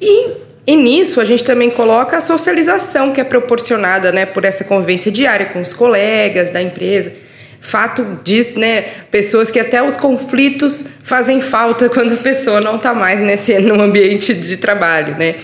E, 0.00 0.32
e 0.66 0.74
nisso 0.74 1.20
a 1.20 1.24
gente 1.24 1.44
também 1.44 1.70
coloca 1.70 2.16
a 2.16 2.20
socialização 2.20 3.12
que 3.12 3.20
é 3.20 3.24
proporcionada 3.24 4.10
né, 4.10 4.26
por 4.26 4.44
essa 4.44 4.64
convivência 4.64 5.12
diária 5.12 5.46
com 5.46 5.60
os 5.60 5.72
colegas 5.72 6.50
da 6.50 6.60
empresa. 6.60 7.12
Fato 7.60 8.20
diz, 8.24 8.54
né, 8.54 8.82
pessoas 9.10 9.50
que 9.50 9.60
até 9.60 9.82
os 9.82 9.96
conflitos 9.96 10.86
fazem 11.02 11.40
falta 11.40 11.88
quando 11.90 12.14
a 12.14 12.16
pessoa 12.16 12.60
não 12.60 12.76
está 12.76 12.94
mais 12.94 13.20
nesse 13.20 13.58
no 13.58 13.80
ambiente 13.80 14.34
de 14.34 14.56
trabalho, 14.56 15.16
né? 15.18 15.36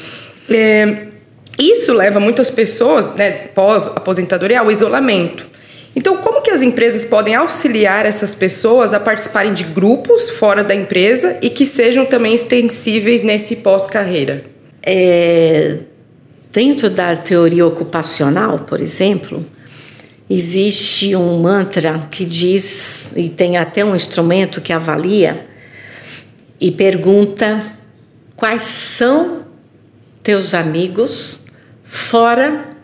É, 0.49 1.07
isso 1.59 1.93
leva 1.93 2.21
muitas 2.21 2.51
pessoas, 2.51 3.15
né, 3.15 3.31
pós 3.55 3.89
aposentadoria, 3.89 4.61
ao 4.61 4.71
isolamento. 4.71 5.49
Então, 5.95 6.19
como 6.19 6.43
que 6.43 6.51
as 6.51 6.61
empresas 6.61 7.05
podem 7.05 7.35
auxiliar 7.35 8.05
essas 8.05 8.35
pessoas 8.35 8.93
a 8.93 9.01
participarem 9.01 9.55
de 9.55 9.65
grupos 9.65 10.29
fora 10.29 10.63
da 10.63 10.75
empresa 10.75 11.39
e 11.41 11.49
que 11.49 11.65
sejam 11.65 12.05
também 12.05 12.35
extensíveis 12.35 13.23
nesse 13.23 13.57
pós-carreira? 13.57 14.45
É, 14.85 15.79
dentro 16.53 16.91
da 16.91 17.17
teoria 17.17 17.67
ocupacional, 17.67 18.59
por 18.61 18.79
exemplo, 18.79 19.45
Existe 20.29 21.15
um 21.15 21.39
mantra 21.39 22.01
que 22.11 22.25
diz, 22.25 23.13
e 23.17 23.29
tem 23.29 23.57
até 23.57 23.85
um 23.85 23.95
instrumento 23.95 24.61
que 24.61 24.73
avalia, 24.73 25.47
e 26.61 26.71
pergunta 26.73 27.63
quais 28.35 28.63
são 28.63 29.45
teus 30.23 30.55
amigos 30.55 31.47
fora 31.85 32.77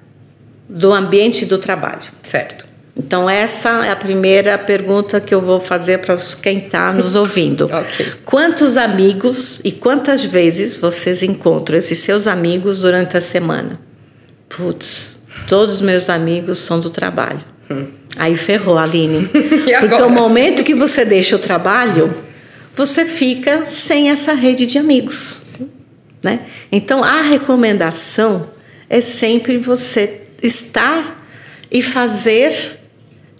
do 0.68 0.92
ambiente 0.92 1.44
do 1.44 1.58
trabalho. 1.58 2.02
Certo. 2.22 2.72
Então, 2.96 3.28
essa 3.28 3.86
é 3.86 3.90
a 3.90 3.96
primeira 3.96 4.58
pergunta 4.58 5.18
que 5.20 5.34
eu 5.34 5.40
vou 5.40 5.58
fazer 5.58 5.98
para 5.98 6.16
quem 6.42 6.58
está 6.58 6.92
nos 6.92 7.14
ouvindo. 7.14 7.64
okay. 7.74 8.12
Quantos 8.24 8.76
amigos 8.76 9.60
e 9.64 9.72
quantas 9.72 10.24
vezes 10.24 10.76
vocês 10.76 11.22
encontram 11.22 11.78
esses 11.78 11.98
seus 11.98 12.26
amigos 12.26 12.80
durante 12.80 13.16
a 13.16 13.20
semana? 13.20 13.80
Putz, 14.48 15.16
Todos 15.48 15.76
os 15.76 15.80
meus 15.80 16.08
amigos 16.08 16.58
são 16.58 16.80
do 16.80 16.90
trabalho. 16.90 17.42
Hum. 17.70 17.86
Aí 18.16 18.36
ferrou, 18.36 18.78
Aline. 18.78 19.28
Porque 19.80 20.02
o 20.02 20.10
momento 20.10 20.62
que 20.62 20.74
você 20.74 21.04
deixa 21.04 21.36
o 21.36 21.38
trabalho, 21.38 22.14
você 22.74 23.04
fica 23.04 23.64
sem 23.66 24.10
essa 24.10 24.34
rede 24.34 24.66
de 24.66 24.78
amigos. 24.78 25.16
Sim. 25.42 25.70
Né? 26.22 26.40
Então, 26.70 27.02
a 27.02 27.20
recomendação 27.20 28.50
é 28.88 29.00
sempre 29.00 29.58
você 29.58 30.20
estar 30.42 31.26
e 31.70 31.82
fazer 31.82 32.78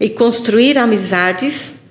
e 0.01 0.09
construir 0.09 0.79
amizades 0.79 1.82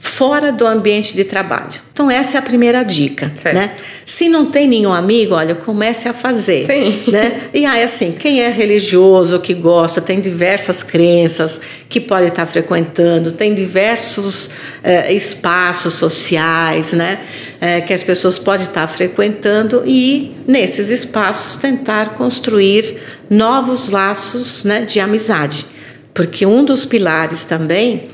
fora 0.00 0.52
do 0.52 0.64
ambiente 0.64 1.14
de 1.16 1.24
trabalho. 1.24 1.80
Então 1.92 2.08
essa 2.08 2.36
é 2.36 2.38
a 2.38 2.42
primeira 2.42 2.84
dica, 2.84 3.32
certo. 3.34 3.56
né? 3.56 3.72
Se 4.06 4.28
não 4.28 4.46
tem 4.46 4.68
nenhum 4.68 4.92
amigo, 4.92 5.34
olha, 5.34 5.56
comece 5.56 6.08
a 6.08 6.12
fazer, 6.12 6.64
Sim. 6.64 7.02
né? 7.10 7.48
E 7.52 7.66
aí 7.66 7.82
assim, 7.82 8.12
quem 8.12 8.40
é 8.40 8.48
religioso, 8.48 9.40
que 9.40 9.52
gosta, 9.52 10.00
tem 10.00 10.20
diversas 10.20 10.82
crenças 10.84 11.60
que 11.88 11.98
pode 11.98 12.28
estar 12.28 12.46
frequentando, 12.46 13.32
tem 13.32 13.52
diversos 13.54 14.50
eh, 14.84 15.12
espaços 15.12 15.94
sociais, 15.94 16.92
né? 16.92 17.18
Eh, 17.60 17.80
que 17.80 17.92
as 17.92 18.04
pessoas 18.04 18.38
podem 18.38 18.62
estar 18.62 18.86
frequentando 18.86 19.82
e 19.84 20.32
nesses 20.46 20.90
espaços 20.90 21.56
tentar 21.56 22.14
construir 22.14 22.98
novos 23.28 23.88
laços, 23.88 24.62
né, 24.62 24.82
de 24.82 25.00
amizade, 25.00 25.66
porque 26.14 26.46
um 26.46 26.64
dos 26.64 26.84
pilares 26.84 27.44
também 27.44 28.08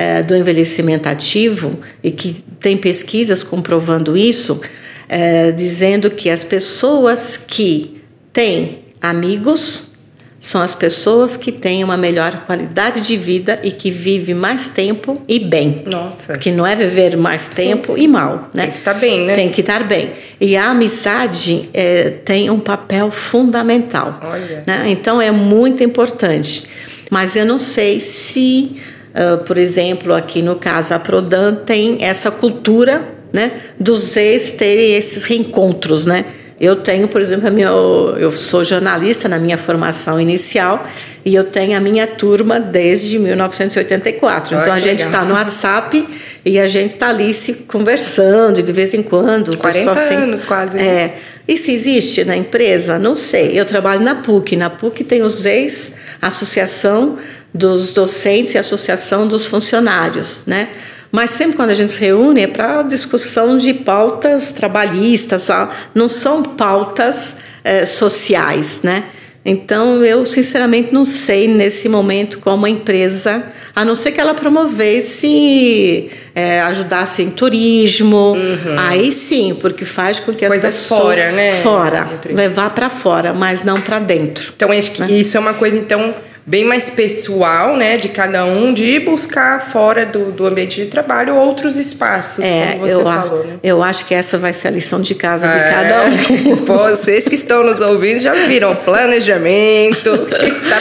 é, 0.00 0.22
do 0.22 0.34
envelhecimento 0.34 1.06
ativo 1.10 1.78
e 2.02 2.10
que 2.10 2.42
tem 2.58 2.74
pesquisas 2.74 3.42
comprovando 3.42 4.16
isso, 4.16 4.58
é, 5.06 5.52
dizendo 5.52 6.10
que 6.10 6.30
as 6.30 6.42
pessoas 6.42 7.36
que 7.36 8.00
têm 8.32 8.78
amigos 8.98 9.90
são 10.38 10.62
as 10.62 10.74
pessoas 10.74 11.36
que 11.36 11.52
têm 11.52 11.84
uma 11.84 11.98
melhor 11.98 12.46
qualidade 12.46 13.02
de 13.02 13.14
vida 13.14 13.60
e 13.62 13.72
que 13.72 13.90
vivem 13.90 14.34
mais 14.34 14.68
tempo 14.68 15.20
e 15.28 15.38
bem. 15.38 15.82
Nossa. 15.84 16.38
Que 16.38 16.50
não 16.50 16.66
é 16.66 16.74
viver 16.74 17.18
mais 17.18 17.48
tempo 17.48 17.88
sim, 17.88 17.98
sim. 17.98 18.04
e 18.04 18.08
mal, 18.08 18.48
né? 18.54 18.62
Tem 18.62 18.72
que 18.72 18.78
estar 18.78 18.94
tá 18.94 19.00
bem, 19.00 19.26
né? 19.26 19.34
Tem 19.34 19.48
que 19.50 19.60
estar 19.60 19.84
bem. 19.84 20.10
E 20.40 20.56
a 20.56 20.70
amizade 20.70 21.68
é, 21.74 22.08
tem 22.24 22.48
um 22.48 22.58
papel 22.58 23.10
fundamental. 23.10 24.18
Olha. 24.22 24.64
Né? 24.66 24.84
Então 24.86 25.20
é 25.20 25.30
muito 25.30 25.84
importante. 25.84 26.64
Mas 27.10 27.36
eu 27.36 27.44
não 27.44 27.58
sei 27.58 28.00
se 28.00 28.80
Uh, 29.10 29.44
por 29.44 29.58
exemplo, 29.58 30.14
aqui 30.14 30.40
no 30.40 30.56
caso, 30.56 30.94
a 30.94 30.98
Prodan 30.98 31.54
tem 31.54 32.04
essa 32.04 32.30
cultura 32.30 33.02
né, 33.32 33.52
dos 33.78 34.16
ex 34.16 34.52
terem 34.52 34.94
esses 34.94 35.24
reencontros, 35.24 36.06
né? 36.06 36.24
Eu 36.60 36.76
tenho, 36.76 37.08
por 37.08 37.22
exemplo, 37.22 37.48
a 37.48 37.50
minha, 37.50 37.68
eu 37.68 38.30
sou 38.32 38.62
jornalista 38.62 39.26
na 39.28 39.38
minha 39.38 39.56
formação 39.56 40.20
inicial 40.20 40.86
e 41.24 41.34
eu 41.34 41.44
tenho 41.44 41.74
a 41.74 41.80
minha 41.80 42.06
turma 42.06 42.60
desde 42.60 43.18
1984. 43.18 44.54
então 44.54 44.72
a 44.72 44.78
gente 44.78 45.02
está 45.02 45.24
no 45.24 45.32
WhatsApp 45.32 46.06
e 46.44 46.60
a 46.60 46.66
gente 46.66 46.94
está 46.94 47.08
ali 47.08 47.32
se 47.32 47.64
conversando 47.66 48.62
de 48.62 48.72
vez 48.72 48.92
em 48.92 49.02
quando. 49.02 49.56
40 49.56 49.90
anos 49.90 50.44
quase. 50.44 50.78
É. 50.78 51.16
Isso 51.48 51.70
existe 51.70 52.24
na 52.24 52.36
empresa? 52.36 52.98
Não 52.98 53.16
sei. 53.16 53.58
Eu 53.58 53.64
trabalho 53.64 54.02
na 54.02 54.16
PUC. 54.16 54.54
Na 54.54 54.68
PUC 54.68 55.02
tem 55.02 55.22
os 55.22 55.46
ex-associação 55.46 57.18
dos 57.52 57.92
docentes 57.92 58.54
e 58.54 58.58
associação 58.58 59.26
dos 59.26 59.46
funcionários, 59.46 60.42
né? 60.46 60.68
Mas 61.12 61.30
sempre 61.30 61.56
quando 61.56 61.70
a 61.70 61.74
gente 61.74 61.90
se 61.90 62.00
reúne 62.00 62.42
é 62.42 62.46
para 62.46 62.82
discussão 62.82 63.58
de 63.58 63.74
pautas 63.74 64.52
trabalhistas, 64.52 65.48
não 65.94 66.08
são 66.08 66.42
pautas 66.42 67.38
é, 67.64 67.84
sociais, 67.84 68.80
né? 68.82 69.04
Então 69.44 70.04
eu 70.04 70.24
sinceramente 70.24 70.92
não 70.92 71.04
sei 71.04 71.48
nesse 71.48 71.88
momento 71.88 72.38
como 72.38 72.66
a 72.66 72.70
empresa, 72.70 73.42
a 73.74 73.84
não 73.84 73.96
ser 73.96 74.12
que 74.12 74.20
ela 74.20 74.34
promovesse, 74.34 76.10
é, 76.34 76.60
ajudasse 76.60 77.22
em 77.22 77.30
turismo, 77.30 78.34
uhum. 78.34 78.78
aí 78.78 79.10
sim, 79.10 79.56
porque 79.60 79.84
faz 79.84 80.20
com 80.20 80.32
que 80.32 80.44
as 80.44 80.50
Coisa 80.50 80.66
pessoas 80.68 81.00
fora, 81.00 81.32
né? 81.32 81.52
Fora, 81.54 82.08
levar 82.26 82.70
para 82.74 82.90
fora, 82.90 83.32
mas 83.32 83.64
não 83.64 83.80
para 83.80 83.98
dentro. 83.98 84.52
Então 84.54 84.70
acho 84.70 84.92
que 84.92 85.00
né? 85.00 85.10
isso 85.10 85.36
é 85.36 85.40
uma 85.40 85.54
coisa 85.54 85.76
então 85.76 86.14
bem 86.46 86.64
mais 86.64 86.90
pessoal, 86.90 87.76
né, 87.76 87.96
de 87.96 88.08
cada 88.08 88.44
um, 88.44 88.72
de 88.72 88.98
buscar 89.00 89.60
fora 89.60 90.06
do, 90.06 90.32
do 90.32 90.46
ambiente 90.46 90.82
de 90.82 90.86
trabalho 90.86 91.36
outros 91.36 91.76
espaços, 91.76 92.44
é, 92.44 92.72
como 92.72 92.88
você 92.88 92.94
eu, 92.94 93.04
falou, 93.04 93.44
né? 93.44 93.54
Eu 93.62 93.82
acho 93.82 94.06
que 94.06 94.14
essa 94.14 94.38
vai 94.38 94.52
ser 94.52 94.68
a 94.68 94.70
lição 94.70 95.00
de 95.00 95.14
casa 95.14 95.46
é, 95.46 95.58
de 95.58 95.74
cada 95.74 96.04
um. 96.04 96.54
Vocês 96.64 97.28
que 97.28 97.34
estão 97.34 97.62
nos 97.62 97.80
ouvindo 97.80 98.20
já 98.20 98.32
viram 98.32 98.74
planejamento, 98.74 100.26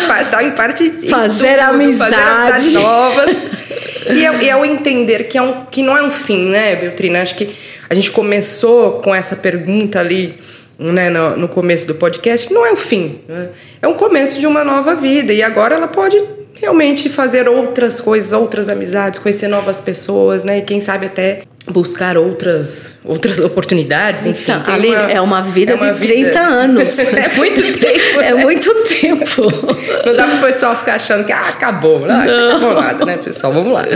tá, 0.08 0.24
tá 0.26 0.44
em 0.44 0.52
parte 0.52 0.90
fazer 1.10 1.58
tudo, 1.58 1.70
amizade, 1.70 2.16
fazer 2.16 2.28
amizades 2.28 2.74
novas. 2.74 3.38
e, 4.12 4.26
é, 4.26 4.44
e 4.44 4.50
é 4.50 4.56
o 4.56 4.66
entender 4.66 5.26
que, 5.26 5.38
é 5.38 5.42
um, 5.42 5.66
que 5.66 5.84
não 5.84 5.98
é 5.98 6.02
um 6.02 6.10
fim, 6.10 6.50
né, 6.50 6.76
Beltrina? 6.76 7.22
Acho 7.22 7.36
que 7.36 7.50
a 7.90 7.94
gente 7.94 8.12
começou 8.12 8.94
com 8.94 9.14
essa 9.14 9.36
pergunta 9.36 10.00
ali 10.00 10.38
né, 10.80 11.10
no, 11.10 11.36
no, 11.36 11.48
começo 11.48 11.86
do 11.86 11.96
podcast, 11.96 12.52
não 12.54 12.66
é 12.66 12.72
o 12.72 12.78
fim. 12.78 13.20
Né? 13.28 13.50
É 13.82 13.88
um 13.88 13.94
começo 13.94 14.40
de 14.40 14.48
uma 14.48 14.64
nova 14.64 14.96
vida. 14.96 15.34
E 15.34 15.44
agora 15.44 15.76
ela 15.76 15.88
pode 15.88 16.18
realmente 16.56 17.10
fazer 17.10 17.48
outras 17.48 18.00
coisas, 18.00 18.34
outras 18.34 18.70
amizades, 18.70 19.20
conhecer 19.20 19.48
novas 19.48 19.80
pessoas, 19.80 20.44
né? 20.44 20.60
E 20.60 20.62
quem 20.62 20.80
sabe 20.82 21.06
até 21.06 21.44
buscar 21.70 22.18
outras 22.18 22.98
outras 23.04 23.40
oportunidades, 23.40 24.26
enfim. 24.26 24.52
Então, 24.52 24.74
ali 24.74 24.90
uma, 24.90 25.12
é 25.12 25.22
uma 25.22 25.42
vida 25.42 25.74
é 25.74 25.76
uma 25.76 25.92
de 25.92 26.00
30 26.00 26.26
vida... 26.26 26.40
anos. 26.42 27.00
é 27.00 27.30
muito 27.36 27.62
tempo. 27.62 28.22
É 28.22 28.34
muito 28.34 28.74
tempo. 28.86 29.42
Não 30.06 30.16
dá 30.16 30.28
para 30.28 30.38
o 30.38 30.42
pessoal 30.42 30.76
ficar 30.76 30.96
achando 30.96 31.26
que 31.26 31.32
ah, 31.32 31.50
acabou. 31.50 32.02
Ah, 32.04 32.26
não. 32.26 32.58
acabou 32.58 32.82
nada, 32.82 33.06
né, 33.06 33.18
pessoal? 33.18 33.54
Vamos 33.54 33.74
lá. 33.74 33.84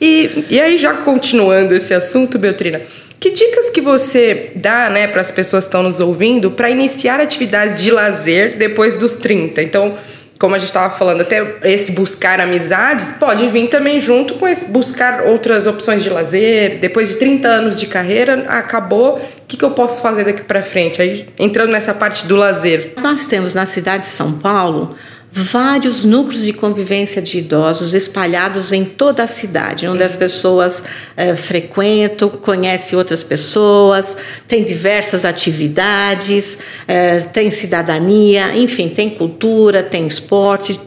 E, 0.00 0.44
e 0.48 0.60
aí, 0.60 0.78
já 0.78 0.94
continuando 0.94 1.74
esse 1.74 1.92
assunto, 1.92 2.38
Beltrina, 2.38 2.80
que 3.20 3.30
dicas 3.30 3.70
que 3.70 3.80
você 3.80 4.52
dá 4.54 4.88
né, 4.88 5.08
para 5.08 5.20
as 5.20 5.30
pessoas 5.30 5.64
que 5.64 5.68
estão 5.68 5.82
nos 5.82 6.00
ouvindo 6.00 6.50
para 6.52 6.70
iniciar 6.70 7.20
atividades 7.20 7.82
de 7.82 7.90
lazer 7.90 8.56
depois 8.56 8.96
dos 8.96 9.16
30? 9.16 9.62
Então, 9.62 9.98
como 10.38 10.54
a 10.54 10.58
gente 10.58 10.68
estava 10.68 10.94
falando, 10.94 11.22
até 11.22 11.44
esse 11.64 11.92
buscar 11.92 12.40
amizades 12.40 13.16
pode 13.18 13.48
vir 13.48 13.68
também 13.68 14.00
junto 14.00 14.34
com 14.34 14.46
esse 14.46 14.70
buscar 14.70 15.22
outras 15.22 15.66
opções 15.66 16.02
de 16.02 16.10
lazer. 16.10 16.78
Depois 16.78 17.08
de 17.08 17.16
30 17.16 17.48
anos 17.48 17.80
de 17.80 17.86
carreira, 17.86 18.46
acabou. 18.48 19.16
O 19.16 19.20
que, 19.48 19.56
que 19.56 19.64
eu 19.64 19.72
posso 19.72 20.00
fazer 20.00 20.24
daqui 20.24 20.42
para 20.42 20.62
frente? 20.62 21.02
Aí, 21.02 21.26
entrando 21.38 21.72
nessa 21.72 21.92
parte 21.92 22.26
do 22.26 22.36
lazer. 22.36 22.92
Nós 23.02 23.26
temos 23.26 23.52
na 23.52 23.66
cidade 23.66 24.04
de 24.04 24.10
São 24.10 24.38
Paulo 24.38 24.94
vários 25.30 26.04
núcleos 26.04 26.44
de 26.44 26.52
convivência 26.54 27.20
de 27.20 27.38
idosos 27.38 27.92
espalhados 27.92 28.72
em 28.72 28.84
toda 28.84 29.24
a 29.24 29.26
cidade, 29.26 29.86
onde 29.86 30.02
as 30.02 30.16
pessoas 30.16 30.84
é, 31.16 31.36
frequentam, 31.36 32.30
conhecem 32.30 32.98
outras 32.98 33.22
pessoas, 33.22 34.16
tem 34.46 34.64
diversas 34.64 35.24
atividades, 35.24 36.58
é, 36.86 37.20
tem 37.20 37.50
cidadania, 37.50 38.56
enfim, 38.56 38.88
tem 38.88 39.10
cultura, 39.10 39.82
tem 39.82 40.06
esporte, 40.06 40.80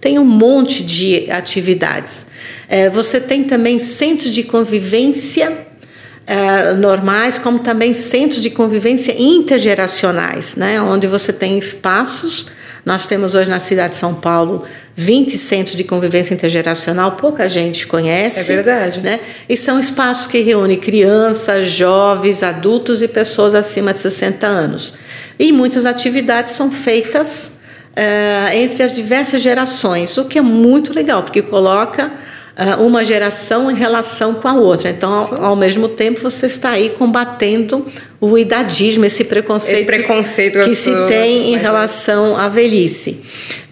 tem 0.00 0.18
um 0.18 0.24
monte 0.24 0.84
de 0.84 1.30
atividades. 1.30 2.26
É, 2.68 2.88
você 2.88 3.20
tem 3.20 3.42
também 3.44 3.78
centros 3.78 4.32
de 4.32 4.44
convivência 4.44 5.70
normais, 6.78 7.38
como 7.38 7.58
também 7.58 7.92
centros 7.92 8.40
de 8.40 8.50
convivência 8.50 9.12
intergeracionais, 9.18 10.54
né, 10.54 10.80
onde 10.80 11.08
você 11.08 11.32
tem 11.32 11.58
espaços 11.58 12.46
nós 12.84 13.06
temos 13.06 13.34
hoje 13.34 13.50
na 13.50 13.58
cidade 13.58 13.90
de 13.90 13.96
São 13.96 14.14
Paulo 14.14 14.64
20 14.96 15.30
centros 15.36 15.76
de 15.76 15.84
convivência 15.84 16.34
intergeracional, 16.34 17.12
pouca 17.12 17.48
gente 17.48 17.86
conhece. 17.86 18.52
É 18.52 18.56
verdade. 18.56 19.00
Né? 19.00 19.20
E 19.48 19.56
são 19.56 19.80
espaços 19.80 20.26
que 20.26 20.40
reúnem 20.42 20.76
crianças, 20.76 21.70
jovens, 21.70 22.42
adultos 22.42 23.00
e 23.00 23.08
pessoas 23.08 23.54
acima 23.54 23.92
de 23.92 23.98
60 23.98 24.46
anos. 24.46 24.94
E 25.38 25.52
muitas 25.52 25.86
atividades 25.86 26.52
são 26.52 26.70
feitas 26.70 27.60
uh, 27.96 28.54
entre 28.54 28.82
as 28.82 28.94
diversas 28.94 29.40
gerações, 29.40 30.16
o 30.18 30.26
que 30.26 30.38
é 30.38 30.42
muito 30.42 30.92
legal, 30.92 31.22
porque 31.22 31.40
coloca 31.40 32.12
uma 32.78 33.04
geração 33.04 33.70
em 33.70 33.74
relação 33.74 34.34
com 34.34 34.46
a 34.46 34.54
outra. 34.54 34.90
Então, 34.90 35.12
ao, 35.12 35.44
ao, 35.44 35.56
mesmo 35.56 35.88
tempo, 35.88 36.20
você 36.20 36.46
está 36.46 36.70
aí 36.70 36.90
combatendo 36.90 37.86
o 38.20 38.36
idadismo, 38.36 39.04
esse 39.04 39.24
preconceito, 39.24 39.76
esse 39.76 39.86
preconceito 39.86 40.58
que 40.60 40.76
se 40.76 40.90
tem 41.06 41.54
em 41.54 41.56
relação 41.56 42.36
à 42.36 42.48
velhice. 42.48 43.22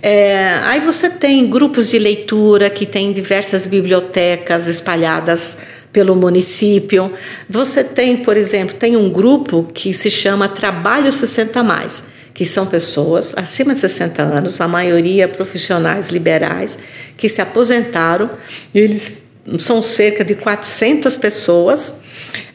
É, 0.02 0.60
aí 0.64 0.80
você 0.80 1.10
tem 1.10 1.46
grupos 1.48 1.90
de 1.90 1.98
leitura 1.98 2.70
que 2.70 2.86
tem 2.86 3.12
diversas 3.12 3.66
bibliotecas 3.66 4.66
espalhadas 4.66 5.58
pelo 5.92 6.14
município. 6.14 7.12
Você 7.48 7.84
tem, 7.84 8.16
por 8.16 8.36
exemplo, 8.36 8.74
tem 8.74 8.96
um 8.96 9.10
grupo 9.10 9.68
que 9.74 9.92
se 9.92 10.10
chama 10.10 10.48
Trabalho 10.48 11.12
60 11.12 11.62
mais 11.62 12.17
que 12.38 12.44
são 12.44 12.66
pessoas 12.66 13.34
acima 13.36 13.72
de 13.72 13.80
60 13.80 14.22
anos, 14.22 14.60
a 14.60 14.68
maioria 14.68 15.26
profissionais 15.26 16.10
liberais, 16.10 16.78
que 17.16 17.28
se 17.28 17.42
aposentaram, 17.42 18.30
e 18.72 18.78
eles 18.78 19.24
são 19.58 19.82
cerca 19.82 20.24
de 20.24 20.36
400 20.36 21.16
pessoas. 21.16 22.00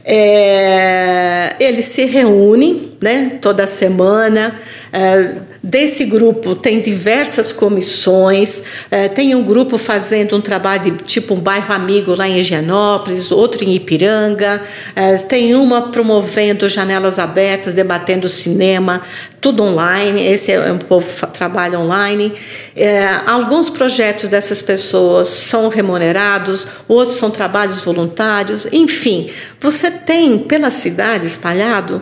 É, 0.05 1.57
eles 1.59 1.83
se 1.83 2.05
reúnem 2.05 2.93
né, 3.01 3.37
toda 3.41 3.67
semana. 3.67 4.57
É, 4.93 5.53
Desse 5.65 6.03
grupo 6.03 6.55
tem 6.55 6.81
diversas 6.81 7.53
comissões, 7.53 8.65
é, 8.91 9.07
tem 9.07 9.33
um 9.33 9.41
grupo 9.41 9.77
fazendo 9.77 10.35
um 10.35 10.41
trabalho 10.41 10.91
de 10.91 11.03
tipo 11.03 11.35
um 11.35 11.39
bairro 11.39 11.73
amigo 11.73 12.13
lá 12.13 12.27
em 12.27 12.37
Higienópolis, 12.37 13.31
outro 13.31 13.63
em 13.63 13.73
Ipiranga, 13.73 14.61
é, 14.93 15.19
tem 15.19 15.55
uma 15.55 15.83
promovendo 15.83 16.67
janelas 16.67 17.17
abertas, 17.17 17.73
debatendo 17.73 18.27
cinema, 18.27 19.01
tudo 19.39 19.63
online, 19.63 20.27
esse 20.27 20.51
é 20.51 20.69
um 20.69 20.77
povo 20.77 21.07
trabalha 21.27 21.79
online. 21.79 22.33
É, 22.75 23.21
alguns 23.25 23.69
projetos 23.69 24.27
dessas 24.27 24.61
pessoas 24.61 25.29
são 25.29 25.69
remunerados, 25.69 26.67
outros 26.89 27.15
são 27.15 27.31
trabalhos 27.31 27.79
voluntários, 27.79 28.67
enfim, 28.69 29.29
você 29.61 29.89
tem 29.89 30.39
pela 30.39 30.69
cidade 30.69 31.25
espalhado 31.25 32.01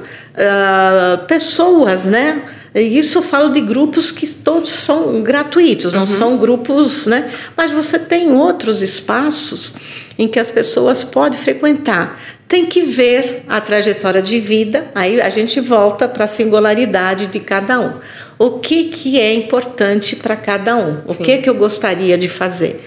pessoas, 1.27 2.06
né? 2.06 2.41
Isso 2.73 3.17
eu 3.17 3.21
falo 3.21 3.49
de 3.49 3.60
grupos 3.60 4.12
que 4.12 4.25
todos 4.25 4.69
são 4.69 5.21
gratuitos, 5.21 5.91
não 5.91 6.01
uhum. 6.01 6.07
são 6.07 6.38
grupos, 6.38 7.05
né? 7.05 7.29
Mas 7.55 7.69
você 7.69 7.99
tem 7.99 8.31
outros 8.31 8.81
espaços 8.81 9.73
em 10.17 10.27
que 10.27 10.39
as 10.39 10.49
pessoas 10.49 11.03
podem 11.03 11.38
frequentar. 11.38 12.17
Tem 12.47 12.65
que 12.65 12.81
ver 12.81 13.43
a 13.47 13.60
trajetória 13.60 14.21
de 14.21 14.39
vida, 14.39 14.89
aí 14.95 15.19
a 15.19 15.29
gente 15.29 15.60
volta 15.60 16.07
para 16.07 16.23
a 16.23 16.27
singularidade 16.27 17.27
de 17.27 17.39
cada 17.41 17.79
um. 17.79 17.93
O 18.39 18.60
que, 18.60 18.86
que 18.86 19.19
é 19.19 19.34
importante 19.34 20.15
para 20.15 20.38
cada 20.38 20.75
um? 20.77 21.01
O 21.05 21.13
Sim. 21.13 21.23
que, 21.23 21.38
que 21.39 21.49
eu 21.49 21.55
gostaria 21.55 22.17
de 22.17 22.29
fazer? 22.29 22.81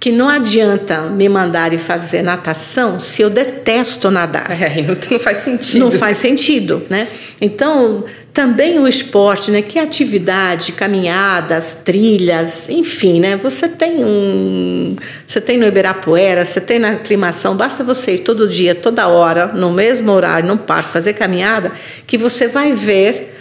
que 0.00 0.10
não 0.10 0.30
adianta 0.30 1.02
me 1.02 1.28
mandarem 1.28 1.78
fazer 1.78 2.22
natação 2.22 2.98
se 2.98 3.20
eu 3.20 3.28
detesto 3.28 4.10
nadar. 4.10 4.50
É, 4.50 4.80
não 5.10 5.20
faz 5.20 5.38
sentido. 5.38 5.78
Não 5.78 5.92
faz 5.92 6.16
sentido, 6.16 6.82
né? 6.88 7.06
Então, 7.38 8.02
também 8.32 8.78
o 8.78 8.86
esporte, 8.86 9.50
né? 9.50 9.62
Que 9.62 9.78
é 9.78 9.82
atividade, 9.82 10.72
caminhadas, 10.72 11.78
trilhas, 11.84 12.68
enfim, 12.68 13.20
né? 13.20 13.36
Você 13.36 13.68
tem 13.68 14.04
um, 14.04 14.96
você 15.26 15.40
tem 15.40 15.58
no 15.58 15.66
Ibirapuera, 15.66 16.44
você 16.44 16.60
tem 16.60 16.78
na 16.78 16.90
aclimação, 16.90 17.56
basta 17.56 17.82
você 17.82 18.14
ir 18.14 18.18
todo 18.18 18.48
dia, 18.48 18.74
toda 18.74 19.08
hora, 19.08 19.48
no 19.48 19.72
mesmo 19.72 20.12
horário, 20.12 20.48
no 20.48 20.58
parque, 20.58 20.92
fazer 20.92 21.14
caminhada, 21.14 21.72
que 22.06 22.16
você 22.16 22.46
vai 22.48 22.72
ver 22.72 23.39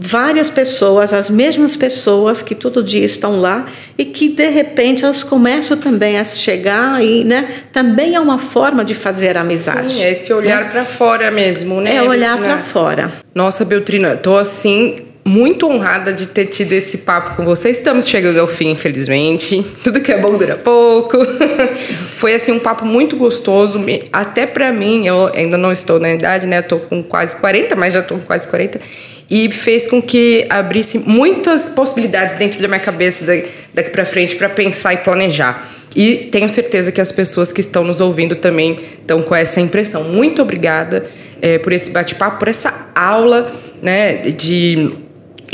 várias 0.00 0.48
pessoas, 0.48 1.12
as 1.12 1.28
mesmas 1.28 1.76
pessoas 1.76 2.42
que 2.42 2.54
todo 2.54 2.82
dia 2.82 3.04
estão 3.04 3.38
lá 3.38 3.66
e 3.98 4.04
que 4.04 4.30
de 4.30 4.48
repente 4.48 5.04
elas 5.04 5.22
começam 5.22 5.76
também 5.76 6.18
a 6.18 6.24
chegar 6.24 7.04
e, 7.04 7.22
né, 7.22 7.48
também 7.70 8.14
é 8.14 8.20
uma 8.20 8.38
forma 8.38 8.82
de 8.82 8.94
fazer 8.94 9.36
amizade. 9.36 9.92
Sim, 9.92 10.02
é 10.02 10.12
esse 10.12 10.32
olhar 10.32 10.62
né? 10.62 10.70
para 10.70 10.84
fora 10.84 11.30
mesmo, 11.30 11.80
né? 11.80 11.96
É 11.96 12.02
olhar 12.02 12.38
para 12.38 12.58
fora. 12.58 13.12
Nossa, 13.34 13.64
Beltrina, 13.64 14.16
tô 14.16 14.36
assim 14.36 15.09
muito 15.30 15.68
honrada 15.68 16.12
de 16.12 16.26
ter 16.26 16.46
tido 16.46 16.72
esse 16.72 16.98
papo 16.98 17.36
com 17.36 17.44
você. 17.44 17.70
Estamos 17.70 18.08
chegando 18.08 18.40
ao 18.40 18.48
fim, 18.48 18.70
infelizmente. 18.72 19.64
Tudo 19.84 20.00
que 20.00 20.10
é 20.10 20.18
bom 20.18 20.36
dura 20.36 20.56
pouco. 20.56 21.16
Foi 22.16 22.34
assim 22.34 22.50
um 22.50 22.58
papo 22.58 22.84
muito 22.84 23.16
gostoso, 23.16 23.80
até 24.12 24.44
para 24.44 24.72
mim, 24.72 25.06
eu 25.06 25.30
ainda 25.32 25.56
não 25.56 25.70
estou 25.72 26.00
na 26.00 26.12
idade, 26.12 26.48
né? 26.48 26.58
Eu 26.58 26.62
tô 26.64 26.80
com 26.80 27.00
quase 27.02 27.36
40, 27.36 27.76
mas 27.76 27.94
já 27.94 28.02
tô 28.02 28.16
com 28.16 28.22
quase 28.22 28.48
40 28.48 28.80
e 29.30 29.50
fez 29.52 29.86
com 29.86 30.02
que 30.02 30.44
abrisse 30.50 30.98
muitas 30.98 31.68
possibilidades 31.68 32.34
dentro 32.34 32.60
da 32.60 32.66
minha 32.66 32.80
cabeça 32.80 33.24
daqui 33.72 33.90
para 33.90 34.04
frente 34.04 34.34
para 34.34 34.48
pensar 34.48 34.94
e 34.94 34.96
planejar. 34.96 35.64
E 35.94 36.28
tenho 36.32 36.48
certeza 36.48 36.90
que 36.90 37.00
as 37.00 37.12
pessoas 37.12 37.52
que 37.52 37.60
estão 37.60 37.84
nos 37.84 38.00
ouvindo 38.00 38.34
também 38.34 38.78
estão 39.00 39.22
com 39.22 39.34
essa 39.34 39.60
impressão. 39.60 40.02
Muito 40.02 40.42
obrigada 40.42 41.04
é, 41.40 41.58
por 41.58 41.72
esse 41.72 41.90
bate-papo, 41.90 42.40
por 42.40 42.48
essa 42.48 42.90
aula, 42.94 43.52
né, 43.80 44.16
de 44.16 44.92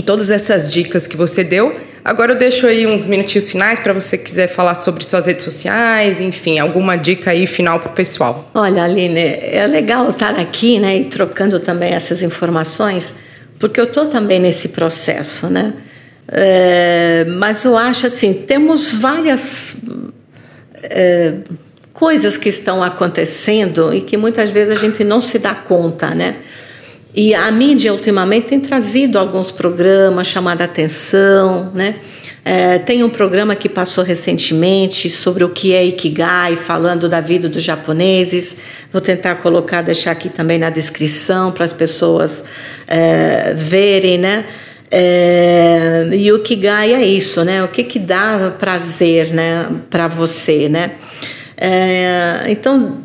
todas 0.07 0.31
essas 0.31 0.73
dicas 0.73 1.07
que 1.07 1.17
você 1.17 1.45
deu. 1.45 1.77
Agora 2.05 2.33
eu 2.33 2.39
deixo 2.39 2.67
aí 2.67 2.87
uns 2.87 3.09
minutinhos 3.09 3.51
finais 3.51 3.81
para 3.81 3.93
você 3.93 4.17
quiser 4.17 4.47
falar 4.47 4.77
sobre 4.77 5.05
suas 5.05 5.27
redes 5.27 5.45
sociais, 5.45 6.21
enfim, 6.21 6.59
alguma 6.59 6.97
dica 6.97 7.33
aí 7.33 7.47
final 7.47 7.81
para 7.81 7.91
o 7.91 7.93
pessoal. 7.93 8.49
Olha, 8.55 8.85
Aline, 8.85 9.19
é 9.19 9.67
legal 9.67 10.09
estar 10.09 10.37
aqui, 10.37 10.79
né, 10.79 10.97
e 10.99 11.05
trocando 11.07 11.59
também 11.59 11.93
essas 11.93 12.23
informações 12.23 13.27
porque 13.59 13.81
eu 13.81 13.85
estou 13.85 14.07
também 14.07 14.39
nesse 14.39 14.69
processo, 14.69 15.49
né? 15.49 15.73
É, 16.29 17.25
mas 17.39 17.65
eu 17.65 17.77
acho 17.79 18.07
assim, 18.07 18.35
temos 18.35 18.95
várias 18.95 19.83
é, 20.83 21.35
coisas 21.93 22.37
que 22.37 22.49
estão 22.49 22.83
acontecendo 22.83 23.95
e 23.95 24.01
que 24.01 24.17
muitas 24.17 24.51
vezes 24.51 24.77
a 24.77 24.81
gente 24.81 25.05
não 25.05 25.21
se 25.21 25.39
dá 25.39 25.55
conta, 25.55 26.15
né? 26.15 26.37
E 27.17 27.35
a 27.35 27.51
mídia 27.51 27.95
ultimamente 27.95 28.49
tem 28.49 28.61
trazido 28.61 29.19
alguns 29.19 29.51
programas 29.51 30.27
chamando 30.27 30.61
a 30.61 30.67
atenção, 30.67 31.73
né? 31.75 31.95
É, 32.45 32.79
tem 32.79 33.03
um 33.03 33.09
programa 33.09 33.57
que 33.57 33.71
passou 33.71 34.05
recentemente 34.05 35.09
sobre 35.09 35.43
o 35.43 35.49
que 35.49 35.75
é 35.75 35.83
Ikigai, 35.85 36.57
falando 36.57 37.09
da 37.09 37.21
vida 37.21 37.49
dos 37.49 37.63
japoneses. 37.63 38.59
Vou 38.93 39.01
tentar 39.01 39.37
colocar, 39.37 39.81
deixar 39.81 40.13
aqui 40.13 40.29
também 40.29 40.59
na 40.59 40.69
descrição 40.69 41.51
para 41.51 41.65
as 41.65 41.73
pessoas 41.73 42.45
é, 42.87 43.55
verem, 43.57 44.19
né? 44.19 44.45
É, 44.91 46.09
e 46.13 46.31
o 46.31 46.41
Kigai 46.41 46.93
é 46.95 47.05
isso, 47.05 47.45
né? 47.45 47.65
O 47.65 47.69
que 47.69 47.83
que 47.83 47.99
dá 47.99 48.55
prazer, 48.59 49.33
né, 49.33 49.69
para 49.91 50.07
você, 50.07 50.69
né? 50.69 50.93
É, 51.57 52.45
então, 52.49 52.99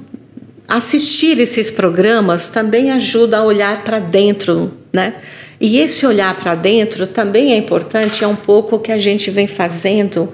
assistir 0.72 1.38
esses 1.38 1.70
programas 1.70 2.48
também 2.48 2.92
ajuda 2.92 3.38
a 3.38 3.44
olhar 3.44 3.84
para 3.84 4.00
dentro, 4.00 4.72
né? 4.94 5.16
E 5.60 5.78
esse 5.80 6.06
olhar 6.06 6.34
para 6.36 6.56
dentro 6.56 7.06
também 7.06 7.54
é 7.54 7.58
importante, 7.58 8.24
é 8.24 8.28
um 8.28 8.36
pouco 8.36 8.78
o 8.78 8.80
que 8.80 8.92
a 8.92 8.98
gente 8.98 9.30
vem 9.30 9.48
fazendo. 9.48 10.32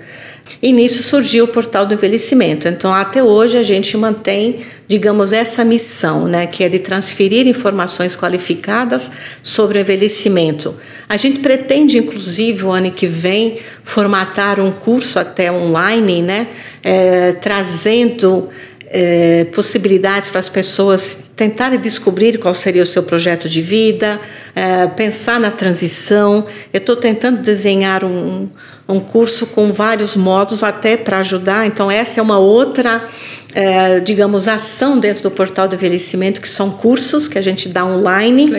E 0.61 0.71
nisso 0.71 1.03
surgiu 1.03 1.45
o 1.45 1.47
portal 1.47 1.85
do 1.85 1.93
envelhecimento. 1.93 2.67
Então, 2.67 2.93
até 2.93 3.21
hoje 3.21 3.57
a 3.57 3.63
gente 3.63 3.97
mantém, 3.97 4.59
digamos, 4.87 5.33
essa 5.33 5.65
missão, 5.65 6.27
né, 6.27 6.47
que 6.47 6.63
é 6.63 6.69
de 6.69 6.79
transferir 6.79 7.45
informações 7.47 8.15
qualificadas 8.15 9.11
sobre 9.43 9.79
o 9.79 9.81
envelhecimento. 9.81 10.73
A 11.09 11.17
gente 11.17 11.39
pretende, 11.39 11.97
inclusive, 11.97 12.63
o 12.63 12.71
ano 12.71 12.91
que 12.91 13.07
vem, 13.07 13.59
formatar 13.83 14.59
um 14.59 14.71
curso 14.71 15.19
até 15.19 15.51
online, 15.51 16.21
né, 16.21 16.47
é, 16.81 17.33
trazendo 17.33 18.47
é, 18.89 19.45
possibilidades 19.53 20.29
para 20.29 20.39
as 20.39 20.49
pessoas 20.49 21.29
tentarem 21.35 21.79
descobrir 21.79 22.39
qual 22.39 22.53
seria 22.53 22.81
o 22.81 22.85
seu 22.85 23.03
projeto 23.03 23.47
de 23.47 23.61
vida, 23.61 24.19
é, 24.55 24.87
pensar 24.87 25.39
na 25.39 25.51
transição. 25.51 26.45
Eu 26.73 26.79
estou 26.79 26.95
tentando 26.95 27.41
desenhar 27.41 28.03
um, 28.03 28.49
um 28.87 28.99
curso 28.99 29.47
com 29.47 29.71
vários 29.71 30.15
modos 30.15 30.63
até 30.63 30.95
para 30.95 31.19
ajudar. 31.19 31.67
Então, 31.67 31.91
essa 31.91 32.19
é 32.19 32.23
uma 32.23 32.39
outra, 32.39 33.05
é, 33.53 33.99
digamos, 33.99 34.47
ação 34.47 34.97
dentro 34.99 35.23
do 35.23 35.31
portal 35.31 35.67
do 35.67 35.75
envelhecimento, 35.75 36.39
que 36.39 36.49
são 36.49 36.71
cursos 36.71 37.27
que 37.27 37.37
a 37.37 37.41
gente 37.41 37.69
dá 37.69 37.85
online 37.85 38.49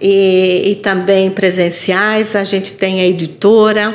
e, 0.00 0.72
e, 0.72 0.76
também 0.76 1.30
presenciais. 1.30 2.36
A 2.36 2.44
gente 2.44 2.74
tem 2.74 3.00
a 3.00 3.06
editora. 3.06 3.94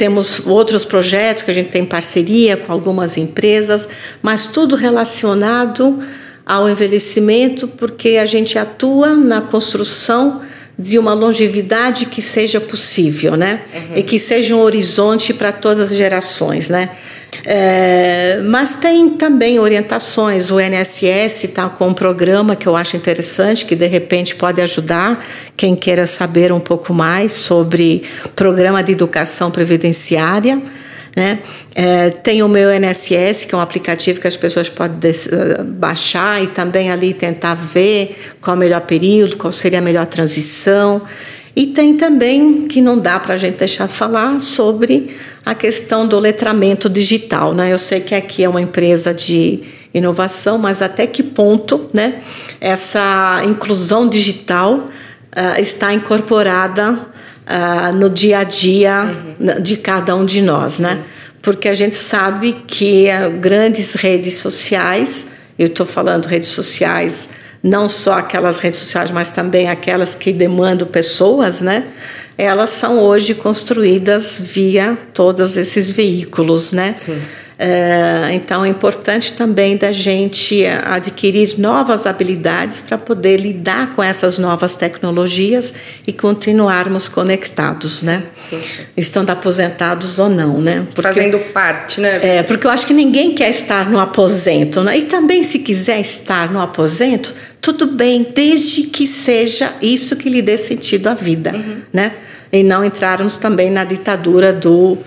Temos 0.00 0.46
outros 0.46 0.86
projetos 0.86 1.42
que 1.42 1.50
a 1.50 1.54
gente 1.54 1.68
tem 1.68 1.84
parceria 1.84 2.56
com 2.56 2.72
algumas 2.72 3.18
empresas, 3.18 3.86
mas 4.22 4.46
tudo 4.46 4.74
relacionado 4.74 5.98
ao 6.46 6.66
envelhecimento, 6.70 7.68
porque 7.68 8.16
a 8.16 8.24
gente 8.24 8.58
atua 8.58 9.14
na 9.14 9.42
construção 9.42 10.40
de 10.78 10.98
uma 10.98 11.12
longevidade 11.12 12.06
que 12.06 12.22
seja 12.22 12.58
possível, 12.62 13.36
né? 13.36 13.60
Uhum. 13.74 13.96
E 13.96 14.02
que 14.02 14.18
seja 14.18 14.56
um 14.56 14.62
horizonte 14.62 15.34
para 15.34 15.52
todas 15.52 15.92
as 15.92 15.98
gerações, 15.98 16.70
né? 16.70 16.88
É, 17.44 18.40
mas 18.44 18.74
tem 18.74 19.10
também 19.10 19.58
orientações. 19.58 20.50
O 20.50 20.60
NSS 20.60 21.46
está 21.46 21.68
com 21.68 21.88
um 21.88 21.94
programa 21.94 22.54
que 22.54 22.66
eu 22.66 22.76
acho 22.76 22.96
interessante, 22.96 23.64
que 23.64 23.74
de 23.74 23.86
repente 23.86 24.34
pode 24.36 24.60
ajudar 24.60 25.24
quem 25.56 25.74
queira 25.74 26.06
saber 26.06 26.52
um 26.52 26.60
pouco 26.60 26.92
mais 26.92 27.32
sobre 27.32 28.02
programa 28.34 28.82
de 28.82 28.92
educação 28.92 29.50
previdenciária. 29.50 30.60
Né? 31.16 31.40
É, 31.74 32.10
tem 32.10 32.42
o 32.42 32.48
meu 32.48 32.70
NSS, 32.70 33.46
que 33.46 33.54
é 33.54 33.58
um 33.58 33.60
aplicativo 33.60 34.20
que 34.20 34.28
as 34.28 34.36
pessoas 34.36 34.68
podem 34.68 35.10
eh, 35.10 35.62
baixar 35.62 36.42
e 36.42 36.46
também 36.46 36.90
ali 36.90 37.12
tentar 37.12 37.54
ver 37.54 38.16
qual 38.40 38.54
é 38.54 38.56
o 38.56 38.60
melhor 38.60 38.80
período, 38.82 39.36
qual 39.36 39.52
seria 39.52 39.80
a 39.80 39.82
melhor 39.82 40.06
transição. 40.06 41.02
E 41.54 41.66
tem 41.66 41.94
também, 41.96 42.66
que 42.66 42.80
não 42.80 42.98
dá 42.98 43.18
para 43.18 43.34
a 43.34 43.36
gente 43.36 43.56
deixar 43.56 43.86
de 43.86 43.92
falar, 43.92 44.38
sobre 44.40 45.16
a 45.44 45.54
questão 45.54 46.06
do 46.06 46.18
letramento 46.18 46.88
digital. 46.88 47.54
Né? 47.54 47.72
Eu 47.72 47.78
sei 47.78 48.00
que 48.00 48.14
aqui 48.14 48.44
é 48.44 48.48
uma 48.48 48.60
empresa 48.60 49.12
de 49.12 49.60
inovação, 49.92 50.58
mas 50.58 50.82
até 50.82 51.06
que 51.06 51.22
ponto 51.22 51.90
né, 51.92 52.20
essa 52.60 53.42
inclusão 53.44 54.08
digital 54.08 54.74
uh, 54.74 55.60
está 55.60 55.92
incorporada 55.92 56.92
uh, 56.92 57.92
no 57.94 58.08
dia 58.08 58.38
a 58.38 58.44
dia 58.44 59.02
uhum. 59.02 59.60
de 59.60 59.76
cada 59.76 60.14
um 60.14 60.24
de 60.24 60.42
nós, 60.42 60.78
né? 60.78 61.02
Porque 61.42 61.68
a 61.68 61.74
gente 61.74 61.96
sabe 61.96 62.52
que 62.66 63.08
uh, 63.08 63.30
grandes 63.38 63.94
redes 63.94 64.34
sociais, 64.34 65.32
eu 65.58 65.66
estou 65.66 65.86
falando 65.86 66.26
redes 66.26 66.50
sociais 66.50 67.30
não 67.62 67.88
só 67.88 68.14
aquelas 68.18 68.58
redes 68.58 68.78
sociais, 68.78 69.10
mas 69.10 69.30
também 69.32 69.68
aquelas 69.68 70.14
que 70.14 70.32
demandam 70.32 70.86
pessoas, 70.86 71.60
né? 71.60 71.84
Elas 72.38 72.70
são 72.70 72.98
hoje 73.00 73.34
construídas 73.34 74.40
via 74.40 74.96
todos 75.12 75.56
esses 75.56 75.90
veículos, 75.90 76.72
né? 76.72 76.94
Sim. 76.96 77.20
É, 77.62 78.30
então 78.32 78.64
é 78.64 78.70
importante 78.70 79.34
também 79.34 79.76
da 79.76 79.92
gente 79.92 80.64
adquirir 80.64 81.58
novas 81.58 82.06
habilidades 82.06 82.80
para 82.80 82.96
poder 82.96 83.38
lidar 83.38 83.92
com 83.92 84.02
essas 84.02 84.38
novas 84.38 84.76
tecnologias 84.76 85.74
e 86.06 86.12
continuarmos 86.14 87.06
conectados, 87.06 88.00
né? 88.00 88.22
sim? 88.42 88.58
Sim. 88.62 88.82
Estando 88.96 89.28
aposentados 89.28 90.18
ou 90.18 90.30
não, 90.30 90.58
né? 90.58 90.86
Porque, 90.94 91.02
Fazendo 91.02 91.38
parte, 91.52 92.00
né? 92.00 92.20
É, 92.22 92.42
porque 92.42 92.66
eu 92.66 92.70
acho 92.70 92.86
que 92.86 92.94
ninguém 92.94 93.34
quer 93.34 93.50
estar 93.50 93.90
no 93.90 94.00
aposento, 94.00 94.82
né? 94.82 94.96
E 94.96 95.02
também 95.02 95.42
se 95.42 95.58
quiser 95.58 96.00
estar 96.00 96.50
no 96.50 96.62
aposento, 96.62 97.34
tudo 97.60 97.86
bem, 97.86 98.26
desde 98.34 98.84
que 98.84 99.06
seja 99.06 99.72
isso 99.82 100.16
que 100.16 100.30
lhe 100.30 100.40
dê 100.40 100.56
sentido 100.56 101.08
à 101.08 101.14
vida, 101.14 101.52
uhum. 101.54 101.82
né? 101.92 102.12
E 102.52 102.62
não 102.62 102.84
entrarmos 102.84 103.36
também 103.36 103.70
na 103.70 103.84
ditadura 103.84 104.52
do, 104.52 104.98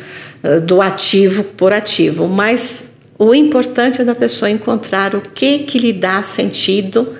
eh, 0.44 0.60
do 0.60 0.82
ativo 0.82 1.44
por 1.44 1.74
ativo. 1.74 2.28
Mas 2.30 2.92
o 3.18 3.34
importante 3.34 4.02
é 4.02 4.06
da 4.06 4.16
pessoa 4.16 4.50
encontrar 4.50 5.16
o 5.16 5.22
que, 5.22 5.60
que 5.60 5.78
lhe 5.78 5.92
dá 5.92 6.22
sentido 6.22 7.16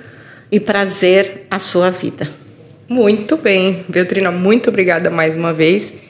e 0.50 0.58
prazer 0.58 1.46
à 1.50 1.58
sua 1.58 1.90
vida. 1.90 2.30
Muito 2.88 3.36
bem, 3.36 3.84
Beltrina, 3.88 4.30
muito 4.30 4.70
obrigada 4.70 5.10
mais 5.10 5.36
uma 5.36 5.52
vez. 5.52 6.00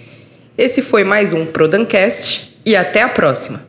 Esse 0.56 0.82
foi 0.82 1.02
mais 1.02 1.32
um 1.32 1.46
Prodancast 1.46 2.56
e 2.64 2.76
até 2.76 3.02
a 3.02 3.08
próxima. 3.08 3.64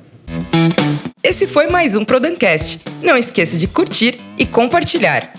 Esse 1.26 1.48
foi 1.48 1.66
mais 1.66 1.96
um 1.96 2.06
Prodancast. 2.06 2.82
Não 3.02 3.18
esqueça 3.18 3.58
de 3.58 3.68
curtir 3.68 4.22
e 4.38 4.46
compartilhar. 4.46 5.34